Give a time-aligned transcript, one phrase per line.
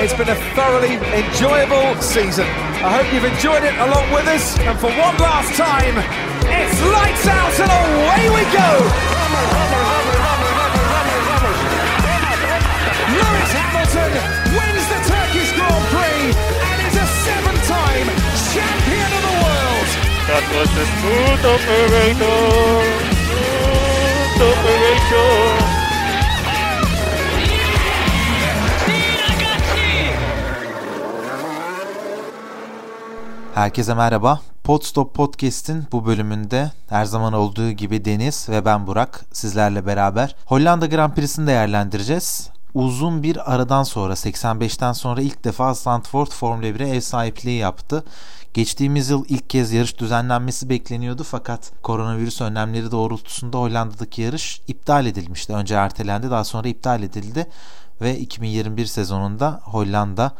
[0.00, 2.46] It's been a thoroughly enjoyable season.
[2.86, 4.54] I hope you've enjoyed it along with us.
[4.62, 5.98] And for one last time,
[6.46, 8.70] it's lights out and away we go.
[13.10, 14.14] Lewis Hamilton
[14.54, 18.06] wins the Turkish Grand Prix and is a seven-time
[18.54, 19.88] champion of the world.
[20.30, 22.38] That was a smooth operator.
[24.38, 25.67] Smooth operator.
[33.58, 34.40] Herkese merhaba.
[34.64, 40.86] Podstop Podcast'in bu bölümünde her zaman olduğu gibi Deniz ve ben Burak sizlerle beraber Hollanda
[40.86, 42.50] Grand Prix'sini değerlendireceğiz.
[42.74, 48.04] Uzun bir aradan sonra 85'ten sonra ilk defa Zandvoort Formula 1'e ev sahipliği yaptı.
[48.54, 55.52] Geçtiğimiz yıl ilk kez yarış düzenlenmesi bekleniyordu fakat koronavirüs önlemleri doğrultusunda Hollanda'daki yarış iptal edilmişti.
[55.52, 57.46] Önce ertelendi daha sonra iptal edildi
[58.00, 60.32] ve 2021 sezonunda Hollanda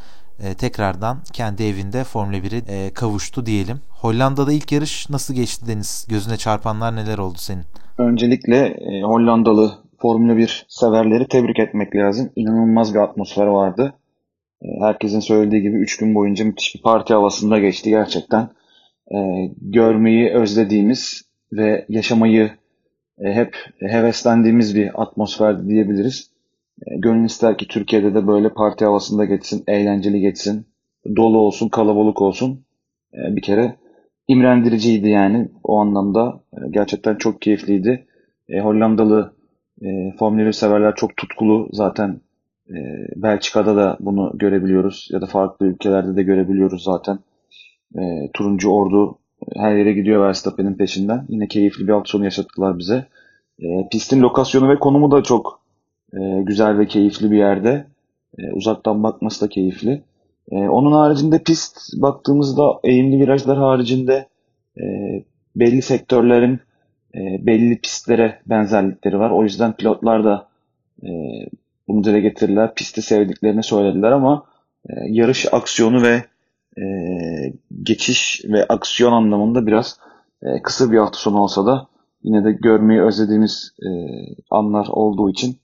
[0.44, 3.80] e, tekrardan kendi evinde Formula 1'e e, kavuştu diyelim.
[3.90, 6.06] Hollanda'da ilk yarış nasıl geçti Deniz?
[6.10, 7.64] Gözüne çarpanlar neler oldu senin?
[7.98, 12.30] Öncelikle e, Hollandalı Formula 1 severleri tebrik etmek lazım.
[12.36, 13.94] İnanılmaz bir atmosfer vardı.
[14.80, 18.48] Herkesin söylediği gibi 3 gün boyunca müthiş bir parti havasında geçti gerçekten.
[19.60, 22.50] Görmeyi özlediğimiz ve yaşamayı
[23.22, 26.30] hep heveslendiğimiz bir atmosfer diyebiliriz.
[26.86, 30.66] E, gönül ister ki Türkiye'de de böyle parti havasında geçsin, eğlenceli geçsin,
[31.16, 32.64] dolu olsun, kalabalık olsun.
[33.14, 33.76] E, bir kere
[34.28, 36.40] imrendiriciydi yani o anlamda.
[36.52, 38.06] E, gerçekten çok keyifliydi.
[38.62, 39.38] Hollandalı
[40.18, 41.68] Formula 1 severler çok tutkulu.
[41.72, 42.20] Zaten
[43.16, 47.18] Belçika'da da bunu görebiliyoruz ya da farklı ülkelerde de görebiliyoruz zaten.
[48.34, 49.18] Turuncu ordu
[49.56, 51.26] her yere gidiyor Verstappen'in peşinden.
[51.28, 53.06] Yine keyifli bir hafta sonu yaşattılar bize.
[53.90, 55.60] Pistin lokasyonu ve konumu da çok
[56.12, 57.86] e, güzel ve keyifli bir yerde.
[58.38, 60.02] E, uzaktan bakması da keyifli.
[60.50, 64.28] E, onun haricinde pist baktığımızda eğimli virajlar haricinde
[65.56, 66.60] belli sektörlerin
[67.14, 69.30] belli pistlere benzerlikleri var.
[69.30, 70.48] O yüzden pilotlar da
[71.88, 72.74] bunu dile getirirler.
[72.74, 74.44] Pisti sevdiklerini söylediler ama
[75.08, 76.24] yarış aksiyonu ve
[77.82, 79.98] geçiş ve aksiyon anlamında biraz
[80.62, 81.86] kısa bir hafta sonu olsa da
[82.22, 83.74] yine de görmeyi özlediğimiz
[84.50, 85.56] anlar olduğu için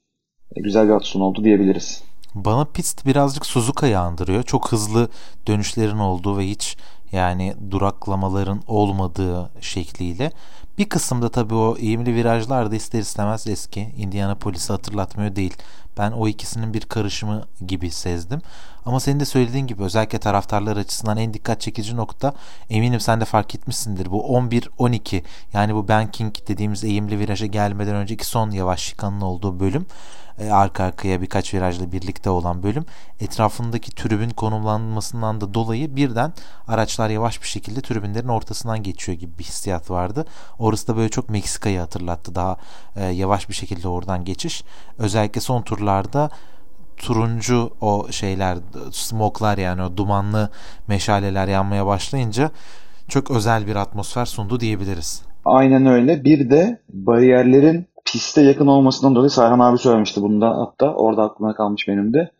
[0.56, 2.02] güzel bir hafta oldu diyebiliriz.
[2.34, 4.42] Bana pist birazcık Suzuka'yı andırıyor.
[4.42, 5.08] Çok hızlı
[5.46, 6.76] dönüşlerin olduğu ve hiç
[7.12, 10.32] yani duraklamaların olmadığı şekliyle.
[10.78, 15.56] Bir kısımda tabii o eğimli virajlar da ister istemez eski Indianapolis'i hatırlatmıyor değil.
[15.98, 18.40] Ben o ikisinin bir karışımı gibi sezdim.
[18.86, 22.34] Ama senin de söylediğin gibi özellikle taraftarlar açısından en dikkat çekici nokta
[22.70, 24.10] eminim sen de fark etmişsindir.
[24.10, 25.22] Bu 11-12
[25.52, 29.86] yani bu banking dediğimiz eğimli viraja gelmeden önceki son yavaş şikanın olduğu bölüm
[30.38, 32.86] e, arka arkaya birkaç virajla birlikte olan bölüm
[33.20, 36.32] etrafındaki tribün konumlanmasından da dolayı birden
[36.94, 40.24] araçlar yavaş bir şekilde tribünlerin ortasından geçiyor gibi bir hissiyat vardı.
[40.58, 42.34] Orası da böyle çok Meksika'yı hatırlattı.
[42.34, 42.56] Daha
[42.96, 44.64] e, yavaş bir şekilde oradan geçiş.
[44.98, 46.30] Özellikle son turlarda
[46.96, 48.58] turuncu o şeyler
[48.92, 50.50] smoklar yani o dumanlı
[50.88, 52.50] meşaleler yanmaya başlayınca
[53.08, 55.22] çok özel bir atmosfer sundu diyebiliriz.
[55.44, 56.24] Aynen öyle.
[56.24, 60.94] Bir de bariyerlerin piste yakın olmasından dolayı Sayhan abi söylemişti bunu da hatta.
[60.94, 62.30] Orada aklımda kalmış benim de.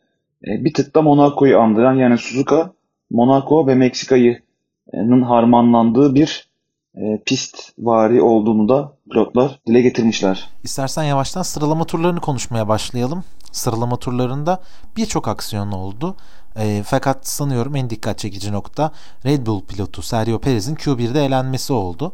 [0.47, 2.73] E, bir tık da Monaco'yu andıran yani Suzuka,
[3.11, 4.44] Monaco ve Meksika'yı'nın
[5.23, 6.49] harmanlandığı bir
[6.97, 10.49] e, pist vari olduğunu da pilotlar dile getirmişler.
[10.63, 13.25] İstersen yavaştan sıralama turlarını konuşmaya başlayalım.
[13.53, 14.63] Sıralama turlarında
[14.97, 16.17] birçok aksiyon oldu.
[16.57, 18.93] E, fakat sanıyorum en dikkat çekici nokta
[19.25, 22.13] Red Bull pilotu Sergio Perez'in Q1'de elenmesi oldu.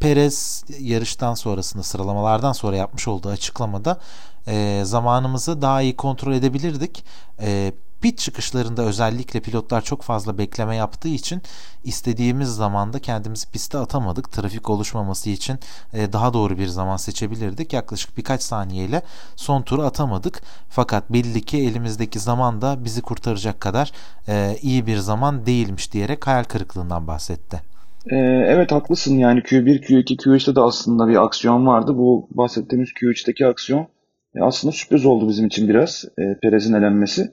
[0.00, 3.98] Perez yarıştan sonrasında sıralamalardan sonra yapmış olduğu açıklamada
[4.46, 7.04] e, zamanımızı daha iyi kontrol edebilirdik.
[7.40, 7.72] E,
[8.02, 11.42] pit çıkışlarında özellikle pilotlar çok fazla bekleme yaptığı için
[11.84, 14.32] istediğimiz zamanda kendimizi piste atamadık.
[14.32, 15.58] Trafik oluşmaması için
[15.92, 17.72] e, daha doğru bir zaman seçebilirdik.
[17.72, 19.02] Yaklaşık birkaç saniyeyle
[19.36, 20.42] son turu atamadık.
[20.68, 23.92] Fakat belli ki elimizdeki zaman da bizi kurtaracak kadar
[24.28, 27.68] e, iyi bir zaman değilmiş diyerek hayal kırıklığından bahsetti.
[28.10, 28.16] Ee,
[28.48, 31.96] evet haklısın yani Q1, Q2, Q3'te de aslında bir aksiyon vardı.
[31.96, 33.88] Bu bahsettiğimiz Q3'teki aksiyon
[34.34, 37.32] e, aslında sürpriz oldu bizim için biraz e, Perez'in elenmesi.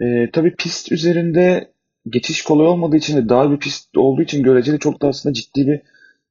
[0.00, 1.68] E, tabii pist üzerinde
[2.08, 5.66] geçiş kolay olmadığı için ve dar bir pist olduğu için göreceli çok da aslında ciddi
[5.66, 5.80] bir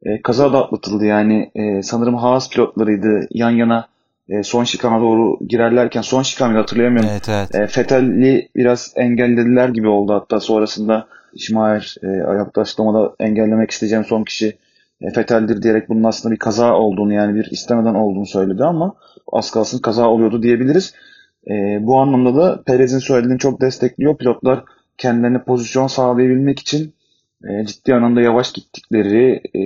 [0.05, 1.05] e, kaza da atlatıldı.
[1.05, 3.87] Yani e, sanırım Haas pilotlarıydı yan yana
[4.29, 7.09] e, son şikana doğru girerlerken son şikan hatırlayamıyorum.
[7.11, 7.55] Evet, evet.
[7.55, 14.23] E, Fetel'i biraz engellediler gibi oldu hatta sonrasında Şimayer e, yaptığı açıklamada engellemek isteyeceğim son
[14.23, 14.57] kişi
[15.01, 18.95] e, Fetel'dir diyerek bunun aslında bir kaza olduğunu yani bir istemeden olduğunu söyledi ama
[19.31, 20.93] az kalsın kaza oluyordu diyebiliriz.
[21.49, 24.17] E, bu anlamda da Perez'in söylediğini çok destekliyor.
[24.17, 24.63] Pilotlar
[24.97, 26.93] kendilerine pozisyon sağlayabilmek için
[27.49, 29.61] e, ciddi anlamda yavaş gittikleri, e,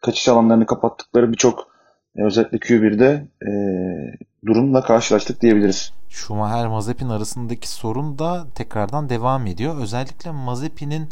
[0.00, 1.68] kaçış alanlarını kapattıkları birçok
[2.16, 3.52] e, özellikle Q1'de e,
[4.46, 5.92] durumla karşılaştık diyebiliriz.
[6.08, 9.76] Schumacher Mazepin arasındaki sorun da tekrardan devam ediyor.
[9.78, 11.08] Özellikle Mazepin'in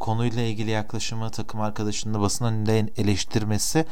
[0.00, 3.84] konuyla ilgili yaklaşımı takım arkadaşının basın önünde eleştirmesi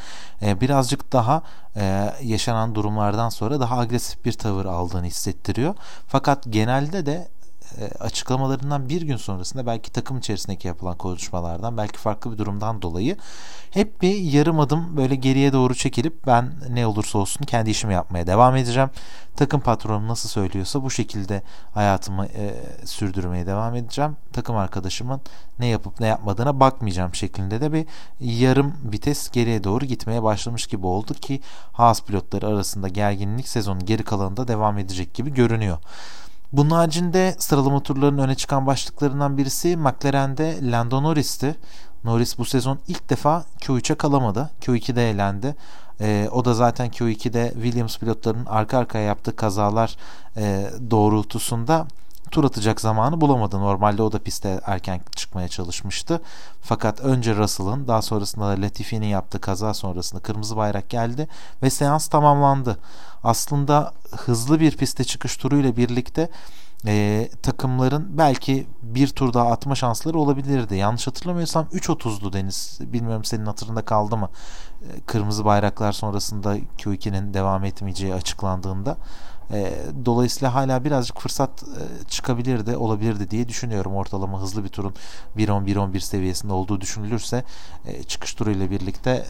[0.43, 1.43] e, birazcık daha
[1.77, 5.75] e, yaşanan durumlardan sonra daha agresif bir tavır aldığını hissettiriyor.
[6.07, 7.29] Fakat genelde de
[8.01, 13.17] açıklamalarından bir gün sonrasında belki takım içerisindeki yapılan konuşmalardan belki farklı bir durumdan dolayı
[13.71, 18.27] hep bir yarım adım böyle geriye doğru çekilip ben ne olursa olsun kendi işimi yapmaya
[18.27, 18.91] devam edeceğim.
[19.37, 21.43] Takım patronum nasıl söylüyorsa bu şekilde
[21.75, 22.55] hayatımı e,
[22.85, 24.17] sürdürmeye devam edeceğim.
[24.33, 25.21] Takım arkadaşımın
[25.59, 27.87] ne yapıp ne yapmadığına bakmayacağım şeklinde de bir
[28.21, 31.41] yarım vites geriye doğru gitmeye başlamış gibi oldu ki
[31.73, 35.79] Haas pilotları arasında gerginlik sezonun geri kalanında devam edecek gibi görünüyor.
[36.57, 41.57] Bunun haricinde sıralama turlarının öne çıkan başlıklarından birisi McLaren'de Lando Norris'ti.
[42.05, 44.51] Norris bu sezon ilk defa Q3'e kalamadı.
[44.61, 45.57] Q2'de eğlendi.
[46.01, 49.97] E, o da zaten Q2'de Williams pilotlarının arka arkaya yaptığı kazalar
[50.37, 51.87] e, doğrultusunda
[52.35, 53.61] tur atacak zamanı bulamadı.
[53.61, 56.21] Normalde o da piste erken çıkmaya çalışmıştı.
[56.63, 61.29] Fakat önce Russell'ın daha sonrasında da Latifi'nin yaptığı kaza sonrasında kırmızı bayrak geldi
[61.63, 62.79] ve seans tamamlandı.
[63.25, 66.31] Aslında hızlı bir piste çıkış turuyla birlikte
[66.87, 70.77] e, takımların belki bir tur daha atma şansları olabilirdi.
[70.77, 72.79] Yanlış hatırlamıyorsam 3.30'du Deniz.
[72.81, 74.29] Bilmiyorum senin hatırında kaldı mı?
[74.83, 78.97] E, kırmızı bayraklar sonrasında Q2'nin devam etmeyeceği açıklandığında.
[79.53, 79.73] E,
[80.05, 83.97] dolayısıyla hala birazcık fırsat e, çıkabilirdi, olabilirdi diye düşünüyorum.
[83.97, 84.95] Ortalama hızlı bir turun
[85.37, 87.45] 1.10-1.11 seviyesinde olduğu düşünülürse
[87.87, 89.25] e, çıkış turuyla birlikte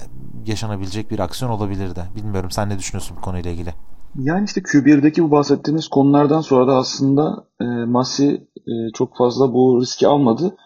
[0.46, 2.00] yaşanabilecek bir aksiyon olabilirdi.
[2.16, 3.70] Bilmiyorum sen ne düşünüyorsun bu konuyla ilgili?
[4.18, 9.80] Yani işte Q1'deki bu bahsettiğimiz konulardan sonra da aslında e, Masi e, çok fazla bu
[9.80, 10.56] riski almadı.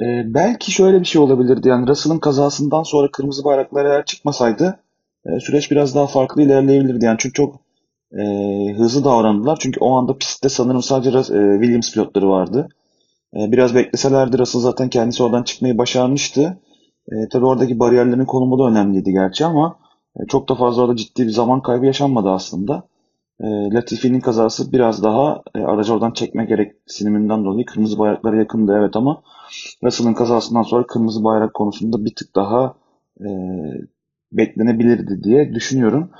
[0.00, 1.68] E, belki şöyle bir şey olabilirdi.
[1.68, 4.80] Yani Russell'ın kazasından sonra kırmızı bayraklar eğer çıkmasaydı
[5.26, 7.04] e, süreç biraz daha farklı ilerleyebilirdi.
[7.04, 7.60] Yani çünkü çok
[8.18, 8.24] e,
[8.72, 9.56] hızlı davrandılar.
[9.60, 11.22] Çünkü o anda pistte sanırım sadece e,
[11.60, 12.68] Williams pilotları vardı.
[13.36, 16.58] E, biraz bekleselerdi Russell zaten kendisi oradan çıkmayı başarmıştı.
[17.12, 19.78] E, tabii oradaki bariyerlerin konumu da önemliydi gerçi ama
[20.16, 22.82] e, çok da fazla orada ciddi bir zaman kaybı yaşanmadı aslında.
[23.40, 28.96] E, Latifi'nin kazası biraz daha e, aracı oradan çekme gereksiniminden dolayı kırmızı bayraklara yakındı evet
[28.96, 29.22] ama
[29.84, 32.74] Russell'ın kazasından sonra kırmızı bayrak konusunda bir tık daha
[33.20, 33.28] e,
[34.32, 36.10] beklenebilirdi diye düşünüyorum.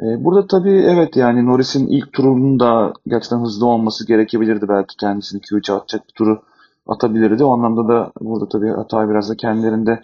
[0.00, 4.68] E, burada tabii evet yani Norris'in ilk turunun da gerçekten hızlı olması gerekebilirdi.
[4.68, 6.42] Belki kendisini Q3'e atacak bir turu
[6.86, 7.44] atabilirdi.
[7.44, 10.02] O anlamda da burada tabii hatayı biraz da kendilerinde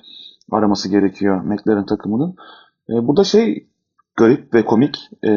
[0.52, 2.36] araması gerekiyor McLaren takımının.
[2.90, 3.66] E, burada şey
[4.16, 4.96] garip ve komik.
[5.24, 5.32] E,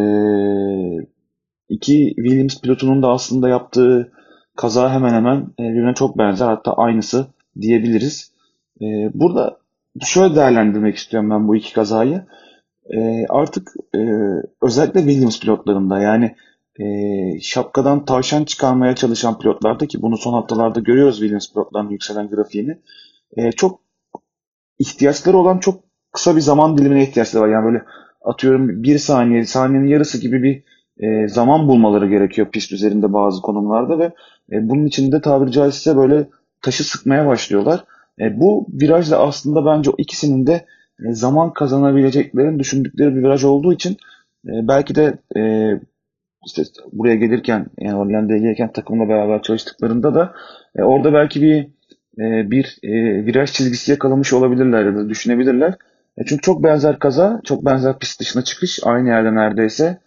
[1.69, 4.11] iki Williams pilotunun da aslında yaptığı
[4.57, 6.47] kaza hemen hemen birbirine çok benzer.
[6.47, 7.27] Hatta aynısı
[7.61, 8.31] diyebiliriz.
[8.81, 9.57] E, burada
[10.01, 12.25] şöyle değerlendirmek istiyorum ben bu iki kazayı
[12.89, 13.99] e, artık e,
[14.61, 16.35] özellikle Williams pilotlarında yani
[16.79, 16.85] e,
[17.41, 22.77] şapkadan tavşan çıkarmaya çalışan pilotlarda ki bunu son haftalarda görüyoruz Williams pilotlarının yükselen grafiğini
[23.37, 23.79] e, çok
[24.79, 27.49] ihtiyaçları olan çok kısa bir zaman dilimine ihtiyaçları var.
[27.49, 27.83] Yani böyle
[28.21, 30.63] atıyorum bir saniye, saniyenin yarısı gibi bir
[31.05, 34.05] e, zaman bulmaları gerekiyor pist üzerinde bazı konumlarda ve
[34.51, 36.29] e, bunun için de tabiri caizse böyle
[36.61, 37.83] taşı sıkmaya başlıyorlar.
[38.19, 40.65] E, bu virajla aslında bence o ikisinin de
[40.99, 43.97] zaman kazanabileceklerini düşündükleri bir viraj olduğu için
[44.47, 45.41] e, belki de e,
[46.45, 50.33] işte buraya gelirken yani Hollanda'ya gelirken takımla beraber çalıştıklarında da
[50.75, 51.67] e, orada belki bir
[52.19, 55.73] e, bir e, viraj çizgisi yakalamış olabilirler ya da düşünebilirler.
[56.17, 59.97] E, çünkü çok benzer kaza, çok benzer pist dışına çıkış aynı yerde neredeyse.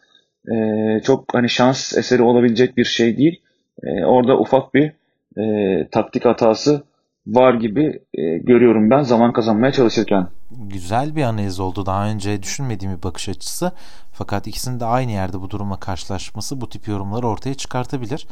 [0.53, 0.57] E,
[1.01, 3.41] çok hani şans eseri olabilecek bir şey değil.
[3.83, 4.93] E, orada ufak bir
[5.39, 6.83] e, taktik hatası
[7.27, 10.27] var gibi e, görüyorum ben zaman kazanmaya çalışırken.
[10.59, 11.87] Güzel bir analiz oldu.
[11.87, 13.73] Daha önce düşünmediğim bir bakış açısı.
[14.13, 18.27] Fakat ikisinin de aynı yerde bu durumla karşılaşması bu tip yorumları ortaya çıkartabilir.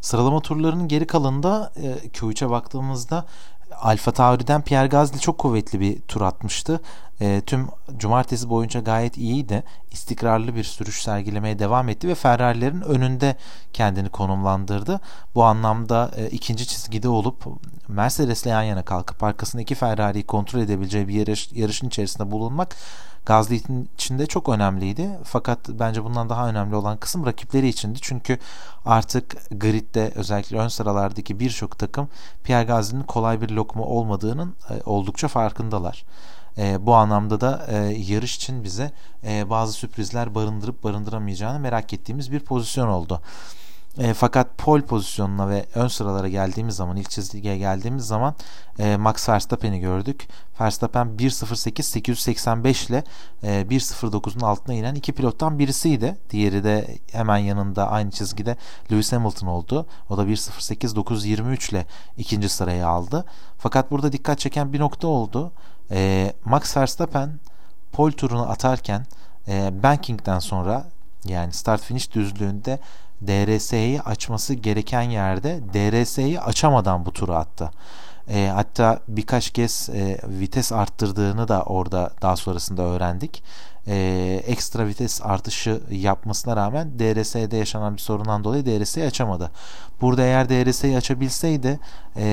[0.00, 3.26] Sıralama turlarının geri kalanında e, Q3'e baktığımızda
[3.76, 6.80] Alfa Tauri'den Pierre Gasly çok kuvvetli bir tur atmıştı.
[7.20, 9.62] E, tüm cumartesi boyunca gayet iyiydi.
[9.90, 13.36] İstikrarlı bir sürüş sergilemeye devam etti ve Ferrari'lerin önünde
[13.72, 15.00] kendini konumlandırdı.
[15.34, 17.44] Bu anlamda e, ikinci çizgide olup
[17.88, 22.76] Mercedes'le yan yana kalkıp arkasındaki Ferrari'yi kontrol edebileceği bir yarış, yarışın içerisinde bulunmak
[23.26, 23.62] Gazli
[23.94, 25.10] için de çok önemliydi.
[25.24, 27.98] Fakat bence bundan daha önemli olan kısım rakipleri içindi.
[28.02, 28.38] Çünkü
[28.84, 32.08] artık gridde özellikle ön sıralardaki birçok takım
[32.44, 36.04] Pierre Gasly'nin kolay bir lokma olmadığının e, oldukça farkındalar.
[36.58, 38.92] E, bu anlamda da e, yarış için bize
[39.24, 43.20] bazı sürprizler barındırıp barındıramayacağını merak ettiğimiz bir pozisyon oldu.
[43.98, 48.34] E, fakat pole pozisyonuna ve ön sıralara geldiğimiz zaman, ilk çizgiye geldiğimiz zaman
[48.78, 50.28] e, Max Verstappen'i gördük.
[50.60, 53.04] Verstappen 1.08 885 ile
[53.42, 56.18] e, 1.09'un altına inen iki pilottan birisiydi.
[56.30, 58.56] Diğeri de hemen yanında aynı çizgide
[58.92, 59.86] Lewis Hamilton oldu.
[60.08, 63.24] O da 1.08 923 ile ikinci sırayı aldı.
[63.58, 65.52] Fakat burada dikkat çeken bir nokta oldu.
[65.90, 67.40] E, Max Verstappen
[67.92, 69.06] pole turunu atarken
[69.48, 70.86] e, banking'den sonra
[71.24, 72.78] yani start finish düzlüğünde
[73.26, 77.70] DRS'yi açması gereken yerde DRS'yi açamadan bu turu attı.
[78.28, 83.42] E, hatta birkaç kez e, vites arttırdığını da orada daha sonrasında öğrendik.
[83.86, 89.50] E, ekstra vites artışı yapmasına rağmen DRS'de yaşanan bir sorundan dolayı DRS'yi açamadı.
[90.00, 91.80] Burada eğer DRS'yi açabilseydi
[92.16, 92.24] e,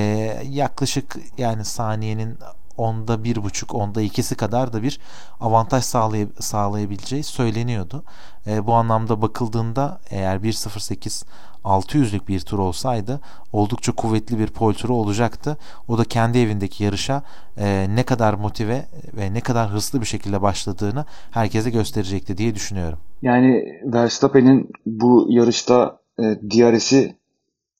[0.44, 2.38] yaklaşık yani saniyenin
[2.78, 5.00] onda bir buçuk, onda ikisi kadar da bir
[5.40, 8.04] avantaj sağlay sağlayabileceği söyleniyordu.
[8.46, 11.24] E, bu anlamda bakıldığında eğer 1.08
[11.64, 13.20] 600'lük bir tur olsaydı
[13.52, 15.56] oldukça kuvvetli bir pol turu olacaktı.
[15.88, 17.22] O da kendi evindeki yarışa
[17.56, 22.98] e, ne kadar motive ve ne kadar hızlı bir şekilde başladığını herkese gösterecekti diye düşünüyorum.
[23.22, 27.17] Yani Verstappen'in bu yarışta e, DRS'i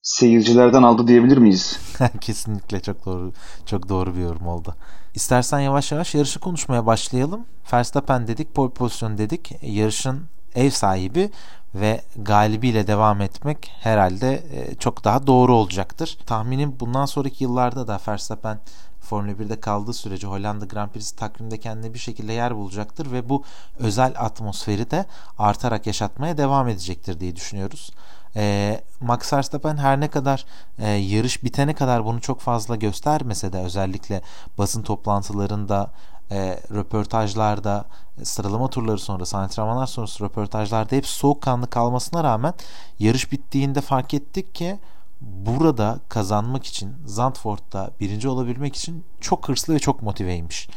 [0.08, 1.80] seyircilerden aldı diyebilir miyiz?
[2.20, 3.32] Kesinlikle çok doğru
[3.66, 4.74] çok doğru bir yorum oldu.
[5.14, 7.44] İstersen yavaş yavaş yarışı konuşmaya başlayalım.
[7.72, 9.52] Verstappen dedik, pole pozisyon dedik.
[9.62, 10.22] Yarışın
[10.54, 11.30] ev sahibi
[11.74, 16.18] ve galibiyle devam etmek herhalde e, çok daha doğru olacaktır.
[16.26, 18.58] Tahminim bundan sonraki yıllarda da Verstappen
[19.00, 23.44] Formula 1'de kaldığı sürece Hollanda Grand Prix'si takvimde kendine bir şekilde yer bulacaktır ve bu
[23.78, 25.06] özel atmosferi de
[25.38, 27.90] artarak yaşatmaya devam edecektir diye düşünüyoruz.
[28.37, 30.44] E, Max Verstappen her ne kadar
[30.78, 34.23] e, yarış bitene kadar bunu çok fazla göstermese de özellikle
[34.58, 35.90] basın toplantılarında
[36.30, 37.85] e, röportajlarda
[38.23, 42.54] sıralama turları sonrası antrenmanlar sonrası röportajlarda hep soğukkanlı kalmasına rağmen
[42.99, 44.78] yarış bittiğinde fark ettik ki
[45.20, 50.68] burada kazanmak için Zandvoort'ta birinci olabilmek için çok hırslı ve çok motiveymiş.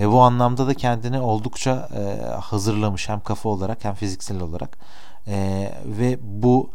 [0.00, 4.78] Ve bu anlamda da kendini oldukça e, hazırlamış hem kafa olarak hem fiziksel olarak.
[5.26, 6.70] E, ve bu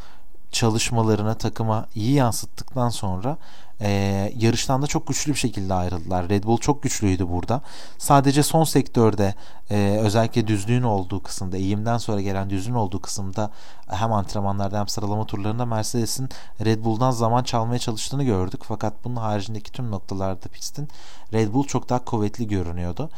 [0.56, 3.38] çalışmalarını takıma iyi yansıttıktan sonra
[3.82, 3.90] e,
[4.38, 6.30] yarıştan da çok güçlü bir şekilde ayrıldılar.
[6.30, 7.62] Red Bull çok güçlüydü burada.
[7.98, 9.36] Sadece son sektörde
[9.70, 13.52] e, özellikle düzlüğün olduğu kısımda, eğimden sonra gelen düzlüğün olduğu kısımda
[13.88, 16.30] hem antrenmanlarda hem sıralama turlarında Mercedes'in
[16.66, 18.62] Red Bull'dan zaman çalmaya çalıştığını gördük.
[18.64, 20.88] Fakat bunun haricindeki tüm noktalarda pistin
[21.34, 23.10] Red Bull çok daha kuvvetli görünüyordu.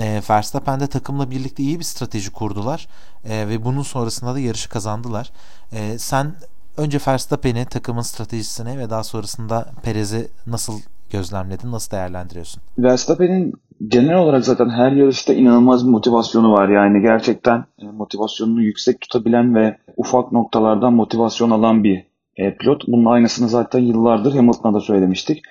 [0.00, 2.88] E, Verstappen de takımla birlikte iyi bir strateji kurdular
[3.24, 5.30] e, ve bunun sonrasında da yarışı kazandılar.
[5.72, 6.34] E, sen
[6.78, 10.72] Önce Verstappen'i, takımın stratejisini ve daha sonrasında Perez'i nasıl
[11.12, 12.62] gözlemledin, nasıl değerlendiriyorsun?
[12.78, 13.52] Verstappen'in
[13.88, 16.68] genel olarak zaten her yarışta inanılmaz bir motivasyonu var.
[16.68, 22.04] Yani gerçekten e, motivasyonunu yüksek tutabilen ve ufak noktalardan motivasyon alan bir
[22.36, 22.82] e, pilot.
[22.88, 25.42] Bunun aynısını zaten yıllardır Hamilton'a da söylemiştik.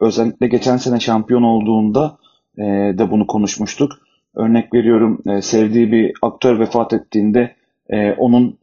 [0.00, 2.18] Özellikle geçen sene şampiyon olduğunda
[2.58, 2.62] e,
[2.98, 3.92] de bunu konuşmuştuk.
[4.34, 7.56] Örnek veriyorum sevdiği bir aktör vefat ettiğinde
[8.18, 8.58] onun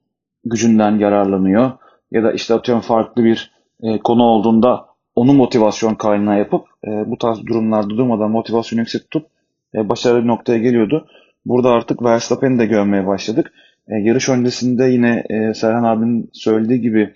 [0.45, 1.71] gücünden yararlanıyor
[2.11, 3.51] ya da işte atıyorum farklı bir
[3.83, 4.85] e, konu olduğunda
[5.15, 9.29] onu motivasyon kaynağı yapıp e, bu tarz durumlarda durmadan motivasyonu yüksek tutup
[9.75, 11.07] e, başarılı bir noktaya geliyordu.
[11.45, 13.51] Burada artık Verstappen'i de görmeye başladık.
[13.87, 17.13] E, yarış öncesinde yine e, Serhan abinin söylediği gibi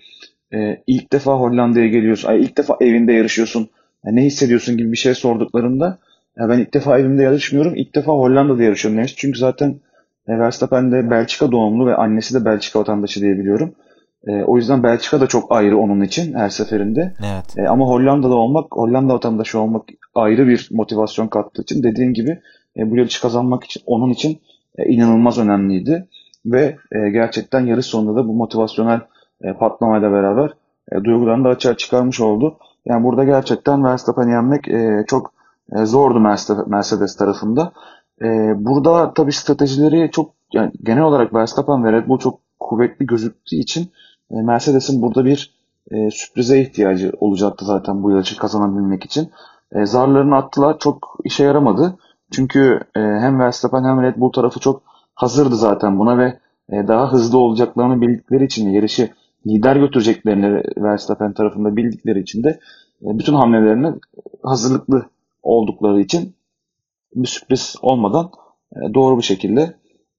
[0.54, 3.68] e, ilk defa Hollanda'ya geliyorsun, ay, ilk defa evinde yarışıyorsun,
[4.04, 5.98] e, ne hissediyorsun gibi bir şey sorduklarında
[6.38, 9.14] ya ben ilk defa evimde yarışmıyorum, ilk defa Hollanda'da yarışıyorum demiş.
[9.16, 9.74] Çünkü zaten
[10.28, 13.74] e, Verstappen de Belçika doğumlu ve annesi de Belçika vatandaşı diye biliyorum.
[14.26, 17.14] E, o yüzden Belçika da çok ayrı onun için her seferinde.
[17.20, 17.58] Evet.
[17.58, 19.82] E, ama Hollanda'da olmak, Hollanda vatandaşı olmak
[20.14, 22.40] ayrı bir motivasyon kattığı için dediğim gibi
[22.76, 24.40] e, bu yarışı kazanmak için onun için
[24.78, 26.08] e, inanılmaz önemliydi.
[26.46, 29.00] Ve e, gerçekten yarış sonunda da bu motivasyonel
[29.42, 30.50] e, patlamayla beraber
[30.92, 32.58] e, duygularını da açığa çıkarmış oldu.
[32.86, 35.32] Yani burada gerçekten Verstappen'i yenmek e, çok
[35.72, 36.20] e, zordu
[36.66, 37.72] Mercedes tarafında.
[38.22, 38.26] E,
[38.56, 43.90] burada tabii stratejileri çok yani genel olarak Verstappen ve Red Bull çok kuvvetli gözüktüğü için
[44.42, 45.54] Mercedes'in burada bir
[45.90, 49.30] e, sürprize ihtiyacı olacaktı zaten bu yarışı kazanabilmek için.
[49.72, 51.98] E, zarlarını attılar çok işe yaramadı.
[52.30, 54.82] Çünkü e, hem Verstappen hem Red Bull tarafı çok
[55.14, 56.38] hazırdı zaten buna ve
[56.68, 59.10] e, daha hızlı olacaklarını bildikleri için yarışı
[59.46, 62.48] lider götüreceklerini Verstappen tarafında bildikleri için de
[63.02, 63.92] e, bütün hamlelerine
[64.42, 65.06] hazırlıklı
[65.42, 66.34] oldukları için
[67.14, 68.30] bir sürpriz olmadan
[68.76, 69.60] e, doğru bir şekilde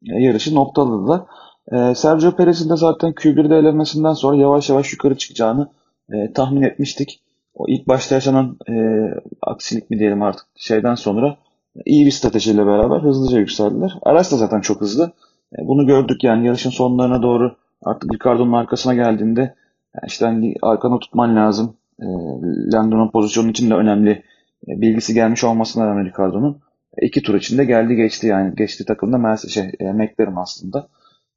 [0.09, 1.21] e, yarışı noktaladılar.
[1.71, 5.69] E, Sergio Perez'in de zaten Q1'de elemesinden sonra yavaş yavaş yukarı çıkacağını
[6.13, 7.21] e, tahmin etmiştik.
[7.53, 8.73] O ilk başta yaşanan e,
[9.41, 11.37] aksilik mi diyelim artık şeyden sonra
[11.85, 13.97] iyi bir stratejiyle beraber hızlıca yükseldiler.
[14.01, 15.11] Araç da zaten çok hızlı.
[15.59, 20.99] E, bunu gördük yani yarışın sonlarına doğru artık Ricardo'nun arkasına geldiğinde Yani işte hani arkana
[20.99, 21.77] tutman lazım.
[21.99, 22.05] E,
[22.73, 24.11] Landon'un pozisyonu için de önemli
[24.67, 26.61] e, bilgisi gelmiş olmasına rağmen Ricardo'nun
[26.97, 30.87] e, iki tur içinde geldi geçti yani geçti takımda Mercedes şey, e, McLaren aslında.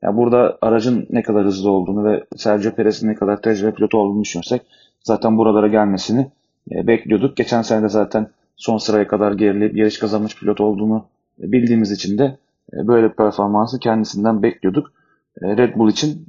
[0.03, 4.23] Yani burada aracın ne kadar hızlı olduğunu ve Sergio Perez'in ne kadar tecrübe pilotu olduğunu
[4.23, 4.63] düşünürsek
[5.03, 6.31] zaten buralara gelmesini
[6.73, 7.37] e, bekliyorduk.
[7.37, 11.05] Geçen sene de zaten son sıraya kadar gerileyip yarış kazanmış pilot olduğunu
[11.43, 12.39] e, bildiğimiz için de
[12.73, 14.93] e, böyle bir performansı kendisinden bekliyorduk.
[15.43, 16.27] Red Bull için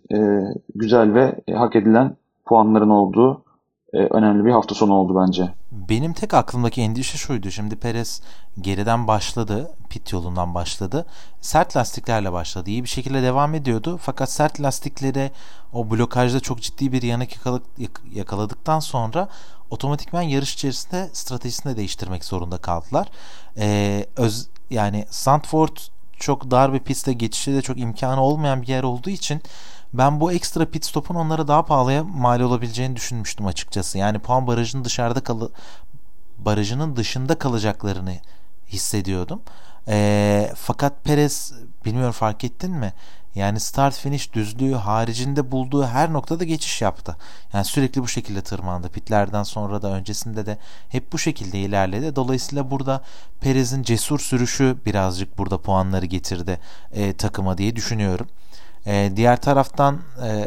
[0.76, 3.44] güzel ve hak edilen puanların olduğu
[3.94, 5.50] önemli bir hafta sonu oldu bence.
[5.72, 7.52] Benim tek aklımdaki endişe şuydu.
[7.52, 8.22] Şimdi Perez
[8.62, 9.72] geriden başladı.
[9.90, 11.06] Pit yolundan başladı.
[11.42, 12.70] Sert lastiklerle başladı.
[12.70, 14.00] İyi bir şekilde devam ediyordu.
[14.02, 15.32] Fakat sert lastiklere
[15.74, 17.30] o blokajda çok ciddi bir yanık
[18.14, 19.30] yakaladıktan sonra
[19.70, 23.08] otomatikman yarış içerisinde stratejisini de değiştirmek zorunda kaldılar.
[23.58, 25.78] Ee, öz, yani Sandford
[26.20, 29.42] çok dar bir pistte geçişe de çok imkanı olmayan bir yer olduğu için
[29.94, 33.98] ben bu ekstra pit stopun onlara daha pahalıya mal olabileceğini düşünmüştüm açıkçası.
[33.98, 35.52] Yani puan barajının dışarıda kalı
[36.38, 38.14] barajının dışında kalacaklarını
[38.68, 39.42] hissediyordum.
[39.88, 41.54] E, fakat Perez
[41.86, 42.94] bilmiyorum fark ettin mi?
[43.36, 47.18] Yani start finish düzlüğü haricinde bulduğu her noktada geçiş yaptı.
[47.54, 48.90] Yani sürekli bu şekilde tırmandı.
[48.90, 50.58] Pitlerden sonra da öncesinde de
[50.90, 52.16] hep bu şekilde ilerledi.
[52.16, 53.04] Dolayısıyla burada
[53.42, 56.60] Perez'in cesur sürüşü birazcık burada puanları getirdi
[56.92, 58.28] e, takıma diye düşünüyorum.
[58.86, 60.46] E, diğer taraftan e,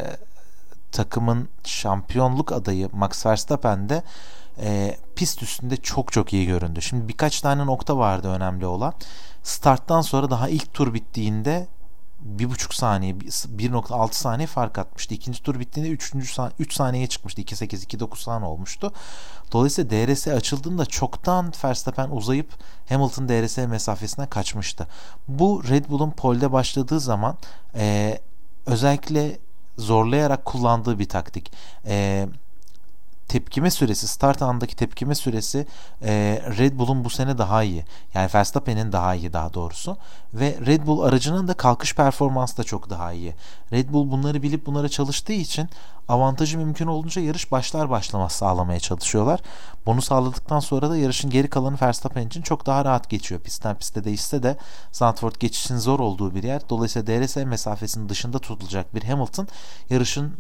[0.93, 4.03] takımın şampiyonluk adayı Max Verstappen de
[4.61, 6.83] e, pist üstünde çok çok iyi göründü.
[6.83, 8.95] Şimdi birkaç tane nokta vardı önemli olan.
[9.43, 11.67] Starttan sonra daha ilk tur bittiğinde
[12.23, 15.15] bir buçuk saniye 1.6 saniye fark atmıştı.
[15.15, 16.15] İkinci tur bittiğinde 3.
[16.59, 17.43] 3 saniyeye çıkmıştı.
[17.43, 18.93] 2.8 2.9 saniye olmuştu.
[19.53, 22.49] Dolayısıyla DRS açıldığında çoktan Verstappen uzayıp
[22.89, 24.87] Hamilton DRS mesafesine kaçmıştı.
[25.29, 27.37] Bu Red Bull'un polde başladığı zaman
[27.75, 28.19] e,
[28.67, 29.39] özellikle
[29.79, 31.53] zorlayarak kullandığı bir taktik.
[31.87, 32.29] E,
[33.33, 35.67] tepkime süresi, start anındaki tepkime süresi
[36.03, 37.85] e, Red Bull'un bu sene daha iyi.
[38.15, 39.97] Yani Verstappen'in daha iyi daha doğrusu.
[40.35, 43.35] Ve Red Bull aracının da kalkış performansı da çok daha iyi.
[43.73, 45.69] Red Bull bunları bilip bunlara çalıştığı için
[46.09, 49.41] avantajı mümkün olduğunca yarış başlar başlamaz sağlamaya çalışıyorlar.
[49.87, 53.41] Bunu sağladıktan sonra da yarışın geri kalanı Verstappen için çok daha rahat geçiyor.
[53.41, 54.57] Pistten piste değişse de
[54.93, 56.63] Zandvoort geçişin zor olduğu bir yer.
[56.69, 59.49] Dolayısıyla DRS mesafesinin dışında tutulacak bir Hamilton
[59.91, 60.37] yarışın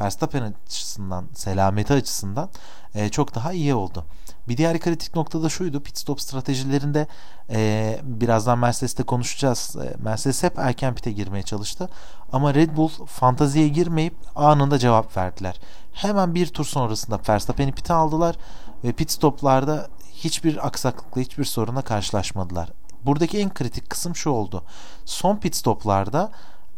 [0.00, 2.50] Verstappen açısından, selameti açısından
[2.94, 4.04] e, çok daha iyi oldu.
[4.48, 5.80] Bir diğer kritik nokta da şuydu.
[5.82, 7.06] Pit stop stratejilerinde
[7.50, 9.76] e, birazdan Mercedes'te konuşacağız.
[9.76, 11.88] E, Mercedes hep erken pite girmeye çalıştı.
[12.32, 15.60] Ama Red Bull fantaziye girmeyip anında cevap verdiler.
[15.92, 18.36] Hemen bir tur sonrasında Verstappen'i pite aldılar
[18.84, 22.70] ve pit stoplarda hiçbir aksaklıkla hiçbir soruna karşılaşmadılar.
[23.04, 24.64] Buradaki en kritik kısım şu oldu.
[25.04, 26.32] Son pit stoplarda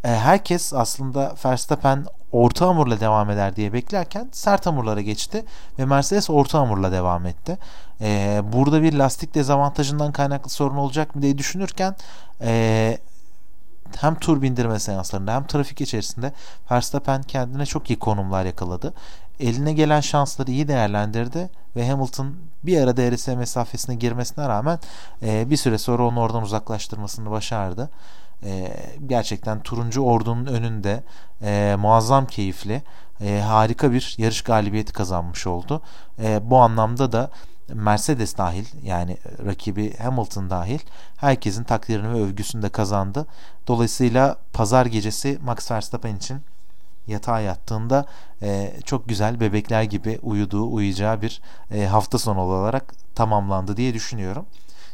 [0.09, 5.45] herkes aslında Verstappen orta hamurla devam eder diye beklerken sert hamurlara geçti
[5.79, 7.59] ve Mercedes orta hamurla devam etti.
[8.01, 11.97] E, burada bir lastik dezavantajından kaynaklı sorun olacak mı diye düşünürken
[12.41, 12.99] e,
[13.97, 16.33] hem tur bindirme seanslarında hem trafik içerisinde
[16.71, 18.95] Verstappen kendine çok iyi konumlar yakaladı.
[19.41, 22.35] Eline gelen şansları iyi değerlendirdi ve Hamilton
[22.65, 24.79] bir ara DRS mesafesine girmesine rağmen
[25.23, 27.91] e, bir süre sonra onu oradan uzaklaştırmasını başardı
[28.45, 28.77] e,
[29.07, 31.03] gerçekten turuncu ordunun önünde
[31.43, 32.83] e, muazzam keyifli
[33.21, 35.83] e, harika bir yarış galibiyeti kazanmış oldu.
[36.23, 37.31] E, bu anlamda da
[37.69, 40.79] Mercedes dahil yani rakibi Hamilton dahil
[41.17, 43.27] herkesin takdirini ve övgüsünü de kazandı.
[43.69, 46.41] Dolayısıyla pazar gecesi Max Verstappen için
[47.07, 48.07] yatağa yattığında
[48.43, 54.47] e, çok güzel bebekler gibi uyuduğu uyuyacağı bir e, hafta sonu olarak tamamlandı diye düşünüyorum.